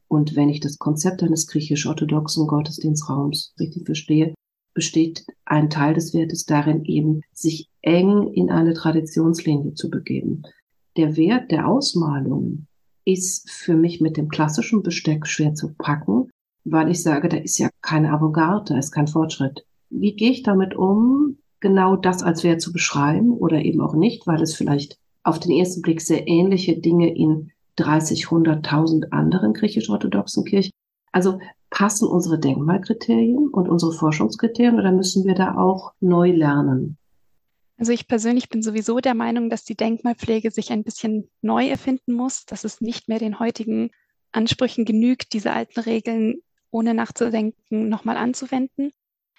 Und 0.08 0.36
wenn 0.36 0.50
ich 0.50 0.60
das 0.60 0.78
Konzept 0.78 1.24
eines 1.24 1.48
griechisch-orthodoxen 1.48 2.48
Gottesdienstraums 2.48 3.54
richtig 3.60 3.86
verstehe, 3.86 4.34
besteht 4.74 5.26
ein 5.46 5.70
Teil 5.70 5.94
des 5.94 6.14
Wertes 6.14 6.46
darin, 6.46 6.86
eben 6.86 7.22
sich 7.32 7.70
eng 7.82 8.32
in 8.34 8.50
eine 8.50 8.74
Traditionslinie 8.74 9.74
zu 9.74 9.90
begeben. 9.90 10.44
Der 10.98 11.16
Wert 11.18 11.52
der 11.52 11.68
Ausmalungen 11.68 12.68
ist 13.06 13.50
für 13.50 13.76
mich 13.76 14.02
mit 14.02 14.18
dem 14.18 14.30
klassischen 14.30 14.84
Besteck 14.84 15.28
schwer 15.28 15.54
zu 15.54 15.74
packen, 15.74 16.30
weil 16.64 16.90
ich 16.90 17.02
sage, 17.02 17.30
da 17.30 17.38
ist 17.38 17.58
ja 17.58 17.70
keine 17.82 18.12
Avantgarde, 18.12 18.74
da 18.74 18.80
ist 18.80 18.92
kein 18.92 19.08
Fortschritt. 19.08 19.66
Wie 19.90 20.16
gehe 20.16 20.32
ich 20.32 20.44
damit 20.44 20.76
um, 20.76 21.38
genau 21.60 21.96
das 21.96 22.24
als 22.24 22.44
Wert 22.44 22.62
zu 22.62 22.72
beschreiben 22.72 23.32
oder 23.32 23.64
eben 23.64 23.82
auch 23.82 23.96
nicht, 23.96 24.28
weil 24.28 24.42
es 24.42 24.56
vielleicht 24.56 24.98
auf 25.24 25.40
den 25.40 25.52
ersten 25.52 25.82
Blick 25.82 26.02
sehr 26.02 26.28
ähnliche 26.28 26.78
Dinge 26.78 27.16
in 27.16 27.52
30, 27.78 28.26
100.000 28.26 29.10
anderen 29.12 29.54
griechisch-orthodoxen 29.54 30.46
Kirchen. 30.46 30.72
Also 31.14 31.40
passen 31.70 32.08
unsere 32.08 32.40
Denkmalkriterien 32.40 33.48
und 33.48 33.70
unsere 33.70 33.94
Forschungskriterien 33.94 34.78
oder 34.78 34.92
müssen 34.92 35.26
wir 35.26 35.36
da 35.36 35.56
auch 35.56 35.94
neu 36.02 36.32
lernen? 36.32 36.98
Also 37.78 37.92
ich 37.92 38.08
persönlich 38.08 38.50
bin 38.50 38.62
sowieso 38.62 39.00
der 39.00 39.14
Meinung, 39.14 39.50
dass 39.50 39.64
die 39.64 39.76
Denkmalpflege 39.76 40.52
sich 40.52 40.72
ein 40.72 40.84
bisschen 40.84 41.30
neu 41.42 41.68
erfinden 41.68 42.14
muss, 42.14 42.46
dass 42.46 42.64
es 42.64 42.82
nicht 42.82 43.08
mehr 43.08 43.20
den 43.20 43.40
heutigen 43.40 43.92
Ansprüchen 44.32 44.86
genügt, 44.86 45.34
diese 45.34 45.54
alten 45.54 45.80
Regeln 45.80 46.42
ohne 46.72 46.94
nachzudenken 46.94 47.90
nochmal 47.90 48.18
anzuwenden. 48.18 48.92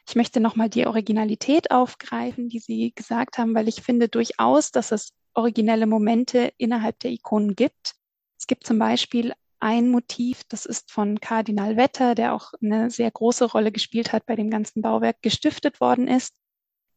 Ich 0.08 0.14
möchte 0.14 0.40
nochmal 0.40 0.68
die 0.68 0.86
Originalität 0.86 1.70
aufgreifen, 1.70 2.48
die 2.48 2.58
Sie 2.60 2.92
gesagt 2.94 3.38
haben, 3.38 3.54
weil 3.54 3.68
ich 3.68 3.82
finde 3.82 4.08
durchaus, 4.08 4.70
dass 4.70 4.92
es 4.92 5.12
originelle 5.32 5.86
Momente 5.86 6.52
innerhalb 6.56 6.98
der 7.00 7.10
Ikonen 7.10 7.56
gibt. 7.56 7.94
Es 8.38 8.46
gibt 8.46 8.66
zum 8.66 8.78
Beispiel 8.78 9.32
ein 9.64 9.88
Motiv, 9.88 10.42
das 10.50 10.66
ist 10.66 10.92
von 10.92 11.20
Kardinal 11.20 11.78
Wetter, 11.78 12.14
der 12.14 12.34
auch 12.34 12.52
eine 12.62 12.90
sehr 12.90 13.10
große 13.10 13.46
Rolle 13.46 13.72
gespielt 13.72 14.12
hat 14.12 14.26
bei 14.26 14.36
dem 14.36 14.50
ganzen 14.50 14.82
Bauwerk, 14.82 15.22
gestiftet 15.22 15.80
worden 15.80 16.06
ist. 16.06 16.34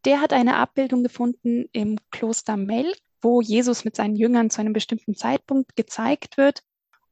Der 0.03 0.19
hat 0.19 0.33
eine 0.33 0.57
Abbildung 0.57 1.01
gefunden 1.01 1.69
im 1.71 1.97
Kloster 2.11 2.57
Melk, 2.57 2.97
wo 3.21 3.39
Jesus 3.39 3.85
mit 3.85 3.95
seinen 3.95 4.17
Jüngern 4.17 4.49
zu 4.49 4.59
einem 4.59 4.73
bestimmten 4.73 5.15
Zeitpunkt 5.15 5.77
gezeigt 5.77 6.35
wird. 6.35 6.61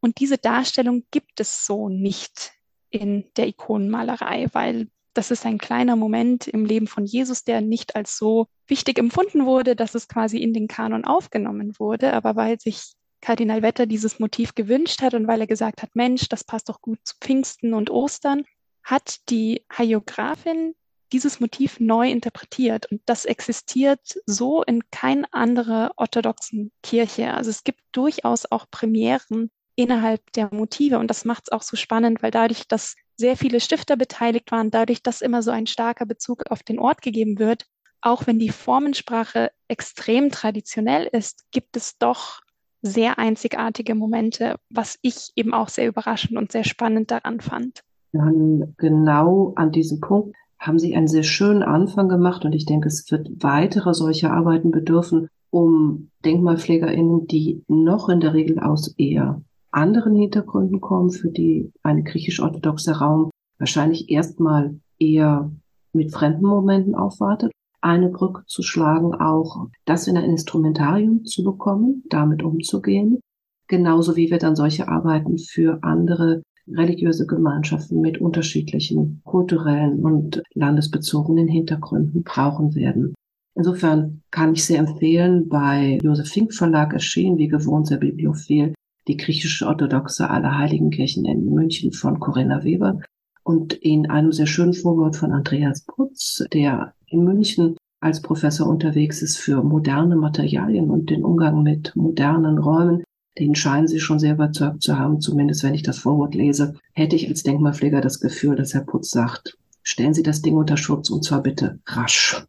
Und 0.01 0.19
diese 0.19 0.37
Darstellung 0.37 1.05
gibt 1.09 1.39
es 1.39 1.65
so 1.65 1.87
nicht 1.87 2.51
in 2.89 3.23
der 3.37 3.47
Ikonenmalerei, 3.47 4.47
weil 4.51 4.89
das 5.13 5.31
ist 5.31 5.45
ein 5.45 5.57
kleiner 5.57 5.95
Moment 5.95 6.49
im 6.49 6.65
Leben 6.65 6.87
von 6.87 7.05
Jesus, 7.05 7.45
der 7.45 7.61
nicht 7.61 7.95
als 7.95 8.17
so 8.17 8.47
wichtig 8.67 8.99
empfunden 8.99 9.45
wurde, 9.45 9.77
dass 9.77 9.95
es 9.95 10.09
quasi 10.09 10.39
in 10.39 10.53
den 10.53 10.67
Kanon 10.67 11.05
aufgenommen 11.05 11.79
wurde, 11.79 12.11
aber 12.11 12.35
weil 12.35 12.59
sich 12.59 12.91
Kardinal 13.25 13.63
Wetter 13.63 13.88
dieses 13.88 14.19
Motiv 14.19 14.53
gewünscht 14.53 15.01
hat 15.01 15.15
und 15.15 15.27
weil 15.27 15.41
er 15.41 15.47
gesagt 15.47 15.81
hat, 15.81 15.95
Mensch, 15.95 16.29
das 16.29 16.43
passt 16.43 16.69
doch 16.69 16.79
gut 16.79 16.99
zu 17.03 17.15
Pfingsten 17.19 17.73
und 17.73 17.89
Ostern, 17.89 18.43
hat 18.83 19.17
die 19.29 19.65
Hagiographin 19.73 20.75
dieses 21.11 21.39
Motiv 21.39 21.79
neu 21.79 22.07
interpretiert 22.07 22.85
und 22.91 23.01
das 23.07 23.25
existiert 23.25 24.19
so 24.27 24.61
in 24.61 24.83
keiner 24.91 25.27
anderen 25.31 25.89
orthodoxen 25.95 26.71
Kirche. 26.83 27.33
Also 27.33 27.49
es 27.49 27.63
gibt 27.63 27.79
durchaus 27.93 28.45
auch 28.51 28.67
Premieren 28.69 29.49
innerhalb 29.75 30.21
der 30.33 30.53
Motive 30.53 30.99
und 30.99 31.07
das 31.07 31.25
macht 31.25 31.45
es 31.47 31.51
auch 31.51 31.63
so 31.63 31.75
spannend, 31.75 32.21
weil 32.21 32.29
dadurch, 32.29 32.67
dass 32.67 32.95
sehr 33.15 33.38
viele 33.38 33.59
Stifter 33.59 33.97
beteiligt 33.97 34.51
waren, 34.51 34.69
dadurch, 34.69 35.01
dass 35.01 35.21
immer 35.21 35.41
so 35.41 35.49
ein 35.49 35.65
starker 35.65 36.05
Bezug 36.05 36.43
auf 36.51 36.61
den 36.61 36.77
Ort 36.77 37.01
gegeben 37.01 37.39
wird, 37.39 37.65
auch 38.01 38.27
wenn 38.27 38.38
die 38.38 38.49
Formensprache 38.49 39.49
extrem 39.67 40.29
traditionell 40.29 41.09
ist, 41.11 41.45
gibt 41.49 41.75
es 41.75 41.97
doch 41.97 42.44
sehr 42.86 43.17
einzigartige 43.17 43.95
Momente, 43.95 44.56
was 44.69 44.98
ich 45.02 45.32
eben 45.36 45.54
auch 45.54 45.69
sehr 45.69 45.88
überraschend 45.88 46.38
und 46.38 46.52
sehr 46.52 46.63
spannend 46.63 47.12
daran 47.12 47.39
fand. 47.39 47.84
Dann 48.13 48.76
genau 48.78 49.54
an 49.56 49.71
diesem 49.71 50.00
Punkt 50.00 50.36
haben 50.60 50.80
Sie 50.80 50.95
einen 50.95 51.08
sehr 51.08 51.24
schönen 51.24 51.63
Anfang 51.63 52.08
gemacht 52.08 52.45
und 52.45 52.54
ich 52.54 52.65
denke, 52.65 52.88
es 52.88 53.12
wird 53.12 53.28
weitere 53.43 53.93
solche 53.93 54.32
Arbeiten 54.32 54.71
bedürfen, 54.71 55.28
um 55.50 56.12
DenkmalpflegerInnen, 56.24 57.28
die 57.28 57.63
noch 57.67 58.08
in 58.08 58.19
der 58.19 58.34
Regel 58.34 58.60
aus 58.60 58.93
eher 58.98 59.41
anderen 59.71 60.15
Hintergründen 60.15 60.80
kommen, 60.80 61.12
für 61.12 61.30
die 61.30 61.71
ein 61.84 62.04
griechisch-orthodoxer 62.04 62.98
Raum 62.98 63.32
wahrscheinlich 63.58 64.10
erstmal 64.10 64.80
eher 65.00 65.52
mit 65.91 66.13
fremden 66.13 66.45
Momenten 66.45 66.95
aufwartet 66.95 67.52
eine 67.86 68.10
Brücke 68.10 68.43
zu 68.48 68.63
schlagen, 68.63 69.13
auch 69.13 69.67
das 69.86 70.08
in 70.08 70.17
ein 70.17 70.30
Instrumentarium 70.32 71.24
zu 71.24 71.43
bekommen, 71.43 72.04
damit 72.10 72.41
umzugehen. 72.41 73.19
Genauso 73.67 74.15
wie 74.15 74.32
wir 74.32 74.39
dann 74.39 74.56
solche 74.56 74.88
Arbeiten 74.88 75.38
für 75.38 75.80
andere 75.84 76.41
religiöse 76.67 77.28
Gemeinschaften 77.28 78.02
mit 78.02 78.19
unterschiedlichen 78.19 79.21
kulturellen 79.24 80.00
und 80.00 80.41
landesbezogenen 80.56 81.48
Hintergründen 81.48 82.24
brauchen 82.24 82.74
werden. 82.74 83.13
Insofern 83.54 84.24
kann 84.32 84.54
ich 84.54 84.65
sehr 84.65 84.80
empfehlen, 84.80 85.48
bei 85.48 86.00
Josef 86.02 86.28
Fink 86.28 86.56
Verlag 86.56 86.91
erschienen, 86.93 87.38
wie 87.38 87.48
gewohnt, 87.48 87.88
sehr 87.88 88.00
bibliophil, 88.00 88.74
die 89.08 89.17
griechische 89.17 89.67
orthodoxe 89.67 90.28
Allerheiligenkirchen 90.28 91.26
in 91.26 91.54
München 91.54 91.91
von 91.91 92.19
Corinna 92.19 92.63
Weber 92.63 93.00
und 93.43 93.74
in 93.74 94.10
einem 94.10 94.32
sehr 94.32 94.48
schönen 94.48 94.74
Vorwort 94.74 95.15
von 95.15 95.32
Andreas 95.32 95.86
Putz, 95.86 96.43
der 96.52 96.94
in 97.15 97.23
München 97.23 97.78
als 98.01 98.21
Professor 98.21 98.67
unterwegs 98.67 99.21
ist 99.21 99.38
für 99.38 99.63
moderne 99.63 100.15
Materialien 100.15 100.89
und 100.89 101.10
den 101.10 101.23
Umgang 101.23 101.63
mit 101.63 101.95
modernen 101.95 102.58
Räumen. 102.58 103.04
Den 103.39 103.56
scheinen 103.56 103.88
Sie 103.88 103.99
schon 103.99 104.19
sehr 104.19 104.34
überzeugt 104.34 104.84
zu 104.84 104.99
haben, 104.99 105.21
zumindest 105.21 105.63
wenn 105.63 105.73
ich 105.73 105.84
das 105.84 105.97
Vorwort 105.97 106.36
lese, 106.36 106.75
hätte 106.93 107.15
ich 107.15 107.28
als 107.28 107.43
Denkmalpfleger 107.43 108.01
das 108.01 108.19
Gefühl, 108.19 108.56
dass 108.56 108.73
Herr 108.73 108.84
Putz 108.84 109.10
sagt, 109.10 109.58
stellen 109.82 110.13
Sie 110.13 110.23
das 110.23 110.41
Ding 110.41 110.56
unter 110.56 110.78
Schutz 110.78 111.10
und 111.10 111.23
zwar 111.23 111.41
bitte 111.41 111.80
rasch. 111.86 112.45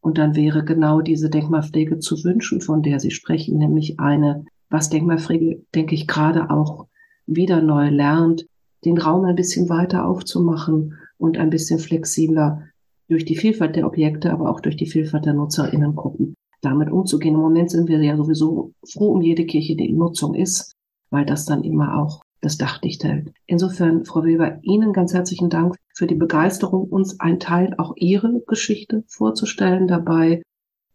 Und 0.00 0.18
dann 0.18 0.34
wäre 0.34 0.64
genau 0.64 1.00
diese 1.00 1.30
Denkmalpflege 1.30 1.98
zu 1.98 2.22
wünschen, 2.24 2.60
von 2.60 2.82
der 2.82 2.98
Sie 2.98 3.10
sprechen, 3.10 3.58
nämlich 3.58 4.00
eine, 4.00 4.44
was 4.70 4.88
Denkmalpflege, 4.88 5.62
denke 5.74 5.94
ich, 5.94 6.06
gerade 6.06 6.50
auch 6.50 6.86
wieder 7.26 7.60
neu 7.60 7.90
lernt, 7.90 8.46
den 8.84 8.98
Raum 8.98 9.24
ein 9.24 9.36
bisschen 9.36 9.68
weiter 9.68 10.06
aufzumachen 10.06 10.94
und 11.18 11.38
ein 11.38 11.50
bisschen 11.50 11.78
flexibler 11.78 12.62
durch 13.08 13.24
die 13.24 13.36
Vielfalt 13.36 13.76
der 13.76 13.86
Objekte, 13.86 14.32
aber 14.32 14.50
auch 14.50 14.60
durch 14.60 14.76
die 14.76 14.86
Vielfalt 14.86 15.26
der 15.26 15.34
Nutzerinnengruppen 15.34 16.34
damit 16.60 16.90
umzugehen. 16.90 17.34
Im 17.34 17.40
Moment 17.40 17.70
sind 17.70 17.88
wir 17.88 18.02
ja 18.02 18.16
sowieso 18.16 18.72
froh 18.84 19.12
um 19.12 19.22
jede 19.22 19.46
Kirche, 19.46 19.76
die 19.76 19.88
in 19.88 19.96
Nutzung 19.96 20.34
ist, 20.34 20.72
weil 21.10 21.24
das 21.24 21.44
dann 21.44 21.62
immer 21.62 21.98
auch 21.98 22.22
das 22.40 22.58
Dach 22.58 22.78
dicht 22.78 23.04
hält. 23.04 23.32
Insofern, 23.46 24.04
Frau 24.04 24.24
Weber, 24.24 24.58
Ihnen 24.62 24.92
ganz 24.92 25.14
herzlichen 25.14 25.50
Dank 25.50 25.76
für 25.94 26.06
die 26.06 26.14
Begeisterung, 26.14 26.84
uns 26.88 27.18
ein 27.20 27.40
Teil 27.40 27.74
auch 27.78 27.94
Ihre 27.96 28.42
Geschichte 28.46 29.04
vorzustellen 29.08 29.88
dabei. 29.88 30.42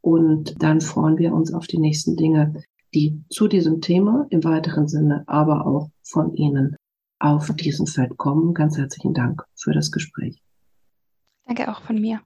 Und 0.01 0.61
dann 0.61 0.81
freuen 0.81 1.17
wir 1.17 1.33
uns 1.33 1.53
auf 1.53 1.67
die 1.67 1.79
nächsten 1.79 2.15
Dinge, 2.15 2.63
die 2.93 3.23
zu 3.29 3.47
diesem 3.47 3.81
Thema 3.81 4.27
im 4.29 4.43
weiteren 4.43 4.87
Sinne, 4.87 5.23
aber 5.27 5.65
auch 5.65 5.89
von 6.03 6.33
Ihnen 6.35 6.75
auf 7.19 7.53
diesem 7.55 7.87
Feld 7.87 8.17
kommen. 8.17 8.53
Ganz 8.53 8.77
herzlichen 8.77 9.13
Dank 9.13 9.43
für 9.55 9.73
das 9.73 9.91
Gespräch. 9.91 10.41
Danke 11.53 11.69
auch 11.69 11.81
von 11.81 11.99
mir. 11.99 12.21